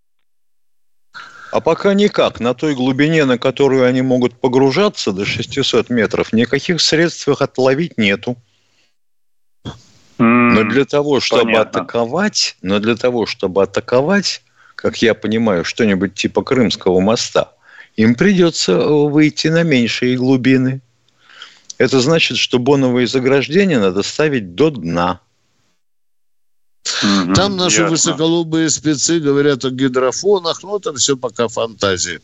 А 1.51 1.59
пока 1.61 1.93
никак. 1.93 2.39
На 2.39 2.55
той 2.55 2.73
глубине, 2.73 3.25
на 3.25 3.37
которую 3.37 3.85
они 3.85 4.01
могут 4.01 4.33
погружаться, 4.33 5.11
до 5.11 5.25
600 5.25 5.91
метров, 5.91 6.33
никаких 6.33 6.81
средств 6.81 7.27
их 7.27 7.41
отловить 7.43 7.99
нету. 7.99 8.35
Но 10.17 10.63
для 10.63 10.85
того, 10.85 11.19
чтобы 11.19 11.43
Понятно. 11.43 11.81
атаковать, 11.81 12.55
но 12.61 12.79
для 12.79 12.95
того, 12.95 13.25
чтобы 13.25 13.63
атаковать, 13.63 14.41
как 14.75 15.01
я 15.01 15.13
понимаю, 15.13 15.65
что-нибудь 15.65 16.13
типа 16.13 16.43
Крымского 16.43 16.99
моста, 16.99 17.53
им 17.95 18.15
придется 18.15 18.77
выйти 18.77 19.47
на 19.47 19.63
меньшие 19.63 20.17
глубины. 20.17 20.81
Это 21.77 21.99
значит, 21.99 22.37
что 22.37 22.59
боновые 22.59 23.07
заграждения 23.07 23.79
надо 23.79 24.03
ставить 24.03 24.55
до 24.55 24.69
дна. 24.69 25.19
Там 27.35 27.55
наши 27.57 27.81
Ясно. 27.81 27.91
высоколобые 27.91 28.69
спецы 28.69 29.19
говорят 29.19 29.63
о 29.65 29.69
гидрофонах, 29.69 30.63
но 30.63 30.77
это 30.77 30.93
все 30.93 31.15
пока 31.15 31.47
фантазии. 31.47 32.19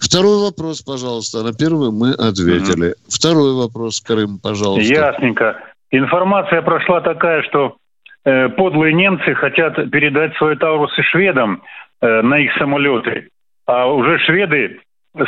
Второй 0.00 0.40
вопрос, 0.40 0.82
пожалуйста. 0.82 1.42
На 1.42 1.52
первый 1.52 1.90
мы 1.90 2.12
ответили. 2.12 2.88
Угу. 2.88 2.94
Второй 3.08 3.54
вопрос, 3.54 4.00
Крым, 4.00 4.38
пожалуйста. 4.38 4.82
Ясненько. 4.82 5.56
Информация 5.90 6.62
прошла 6.62 7.00
такая, 7.00 7.42
что 7.42 7.76
э, 8.24 8.48
подлые 8.50 8.92
немцы 8.92 9.34
хотят 9.34 9.90
передать 9.90 10.36
свои 10.36 10.56
Таурусы 10.56 11.02
шведам 11.02 11.62
э, 12.00 12.22
на 12.22 12.38
их 12.38 12.52
самолеты. 12.58 13.28
А 13.66 13.86
уже 13.86 14.18
шведы 14.18 14.80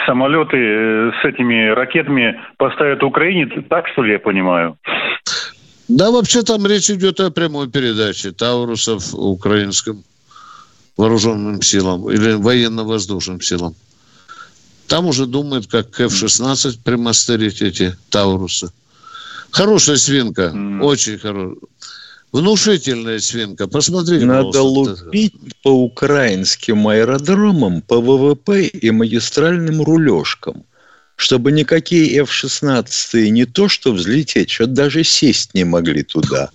самолеты 0.06 0.56
э, 0.56 1.10
с 1.20 1.24
этими 1.24 1.68
ракетами 1.68 2.40
поставят 2.56 3.02
Украине. 3.02 3.46
Так, 3.68 3.88
что 3.88 4.02
ли, 4.02 4.12
я 4.12 4.18
понимаю? 4.18 4.76
Да, 5.88 6.10
вообще 6.10 6.42
там 6.42 6.66
речь 6.66 6.90
идет 6.90 7.18
о 7.20 7.30
прямой 7.30 7.70
передаче 7.70 8.32
Таурусов 8.32 9.14
украинским 9.14 10.02
вооруженным 10.96 11.62
силам 11.62 12.10
или 12.10 12.34
военно-воздушным 12.34 13.40
силам. 13.40 13.74
Там 14.88 15.06
уже 15.06 15.26
думают, 15.26 15.66
как 15.66 15.98
F-16 16.00 16.82
примастерить 16.84 17.62
эти 17.62 17.96
Таурусы. 18.10 18.70
Хорошая 19.50 19.96
свинка, 19.96 20.52
mm. 20.54 20.82
очень 20.82 21.18
хорошая. 21.18 21.56
Внушительная 22.30 23.20
свинка. 23.20 23.66
Посмотрите, 23.68 24.26
Надо 24.26 24.60
лупить 24.60 25.34
по 25.62 25.70
украинским 25.70 26.86
аэродромам, 26.86 27.80
по 27.80 28.00
ВВП 28.00 28.66
и 28.66 28.90
магистральным 28.90 29.82
рулежкам, 29.82 30.64
чтобы 31.16 31.52
никакие 31.52 32.20
F-16 32.20 33.30
не 33.30 33.46
то 33.46 33.68
что 33.68 33.92
взлететь, 33.92 34.50
что 34.50 34.66
даже 34.66 35.04
сесть 35.04 35.54
не 35.54 35.64
могли 35.64 36.02
туда. 36.02 36.50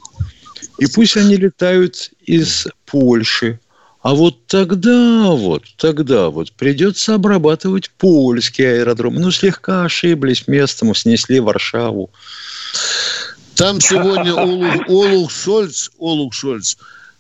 И 0.78 0.86
пусть 0.86 1.18
они 1.18 1.38
летают 1.38 2.12
из 2.24 2.68
Польши, 2.86 3.60
а 4.04 4.14
вот 4.16 4.48
тогда 4.48 5.30
вот, 5.32 5.64
тогда 5.78 6.30
вот 6.30 6.52
придется 6.52 7.16
обрабатывать 7.16 7.90
польский 7.90 8.80
аэродром. 8.80 9.16
Ну, 9.16 9.32
слегка 9.32 9.86
ошиблись 9.86 10.46
местом, 10.46 10.94
снесли 10.94 11.40
Варшаву. 11.40 12.12
Там 13.56 13.80
сегодня 13.82 14.34
Олух, 14.34 14.88
Олух 14.88 15.32
Шольц, 15.32 15.90
Олух 16.00 16.34
Шольц 16.34 16.76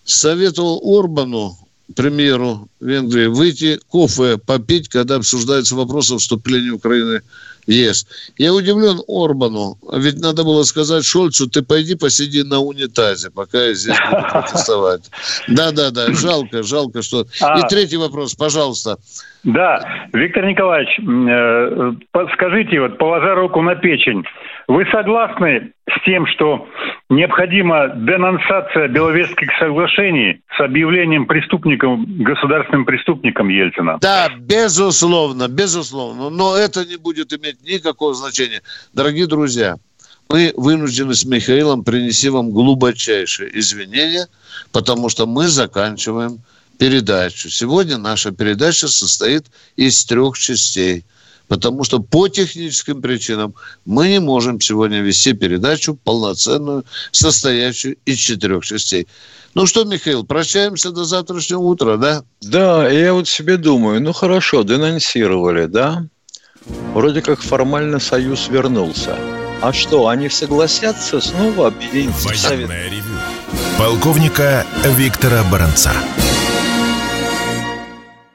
советовал 0.05 0.81
Орбану, 0.83 1.57
премьеру 1.95 2.67
Венгрии, 2.79 3.27
выйти 3.27 3.79
кофе 3.89 4.37
попить, 4.37 4.89
когда 4.89 5.15
обсуждается 5.15 5.75
вопрос 5.75 6.11
о 6.11 6.17
вступлении 6.17 6.69
Украины 6.69 7.21
в 7.65 7.71
ЕС. 7.71 8.05
Я 8.37 8.53
удивлен 8.53 9.01
Орбану, 9.07 9.77
ведь 9.93 10.19
надо 10.19 10.43
было 10.43 10.63
сказать 10.63 11.05
Шольцу, 11.05 11.49
ты 11.49 11.61
пойди 11.61 11.95
посиди 11.95 12.43
на 12.43 12.59
унитазе, 12.59 13.29
пока 13.29 13.63
я 13.63 13.73
здесь 13.73 13.97
буду 14.09 14.23
протестовать. 14.31 15.09
Да-да-да, 15.47 16.13
жалко, 16.13 16.63
жалко, 16.63 17.01
что... 17.01 17.27
А... 17.39 17.59
И 17.59 17.69
третий 17.69 17.97
вопрос, 17.97 18.33
пожалуйста. 18.33 18.97
Да, 19.43 20.07
Виктор 20.13 20.45
Николаевич, 20.45 20.97
э, 20.99 22.27
скажите, 22.33 22.79
вот 22.79 22.97
положа 22.97 23.35
руку 23.35 23.61
на 23.61 23.75
печень, 23.75 24.23
вы 24.69 24.85
согласны 24.85 25.73
с 25.89 26.05
тем, 26.05 26.25
что 26.27 26.65
необходима 27.09 27.89
денонсация 27.89 28.87
Беловежских 28.87 29.49
соглашений 29.59 30.41
с 30.55 30.61
объявлением 30.61 31.25
преступником, 31.25 32.05
государственным 32.23 32.85
преступником 32.85 33.49
Ельцина? 33.49 33.97
Да, 33.99 34.29
безусловно, 34.39 35.49
безусловно. 35.49 36.29
Но 36.29 36.55
это 36.55 36.85
не 36.85 36.95
будет 36.95 37.33
иметь 37.33 37.61
никакого 37.63 38.13
значения. 38.13 38.61
Дорогие 38.93 39.27
друзья, 39.27 39.75
мы 40.29 40.53
вынуждены 40.55 41.13
с 41.13 41.25
Михаилом 41.25 41.83
принести 41.83 42.29
вам 42.29 42.51
глубочайшие 42.51 43.59
извинения, 43.59 44.27
потому 44.71 45.09
что 45.09 45.25
мы 45.25 45.47
заканчиваем 45.47 46.39
передачу. 46.77 47.49
Сегодня 47.49 47.97
наша 47.97 48.31
передача 48.31 48.87
состоит 48.87 49.45
из 49.75 50.05
трех 50.05 50.37
частей. 50.37 51.05
Потому 51.47 51.83
что 51.83 51.99
по 51.99 52.29
техническим 52.29 53.01
причинам 53.01 53.53
мы 53.85 54.07
не 54.07 54.19
можем 54.19 54.61
сегодня 54.61 55.01
вести 55.01 55.33
передачу 55.33 55.95
полноценную, 55.95 56.85
состоящую 57.11 57.97
из 58.05 58.17
четырех 58.17 58.65
частей. 58.65 59.07
Ну 59.53 59.67
что, 59.67 59.83
Михаил, 59.83 60.23
прощаемся 60.23 60.91
до 60.91 61.03
завтрашнего 61.03 61.59
утра, 61.59 61.97
да? 61.97 62.23
Да, 62.41 62.89
я 62.89 63.13
вот 63.13 63.27
себе 63.27 63.57
думаю, 63.57 64.01
ну 64.01 64.13
хорошо, 64.13 64.63
денонсировали, 64.63 65.65
да? 65.65 66.07
Вроде 66.93 67.21
как 67.21 67.41
формально 67.41 67.99
Союз 67.99 68.47
вернулся. 68.47 69.15
А 69.61 69.71
что, 69.71 70.07
они 70.07 70.29
согласятся 70.29 71.21
снова 71.21 71.67
объединиться 71.67 72.27
Военное 72.27 72.89
ревю. 72.89 73.15
Полковника 73.77 74.65
Виктора 74.97 75.43
Баранца. 75.51 75.91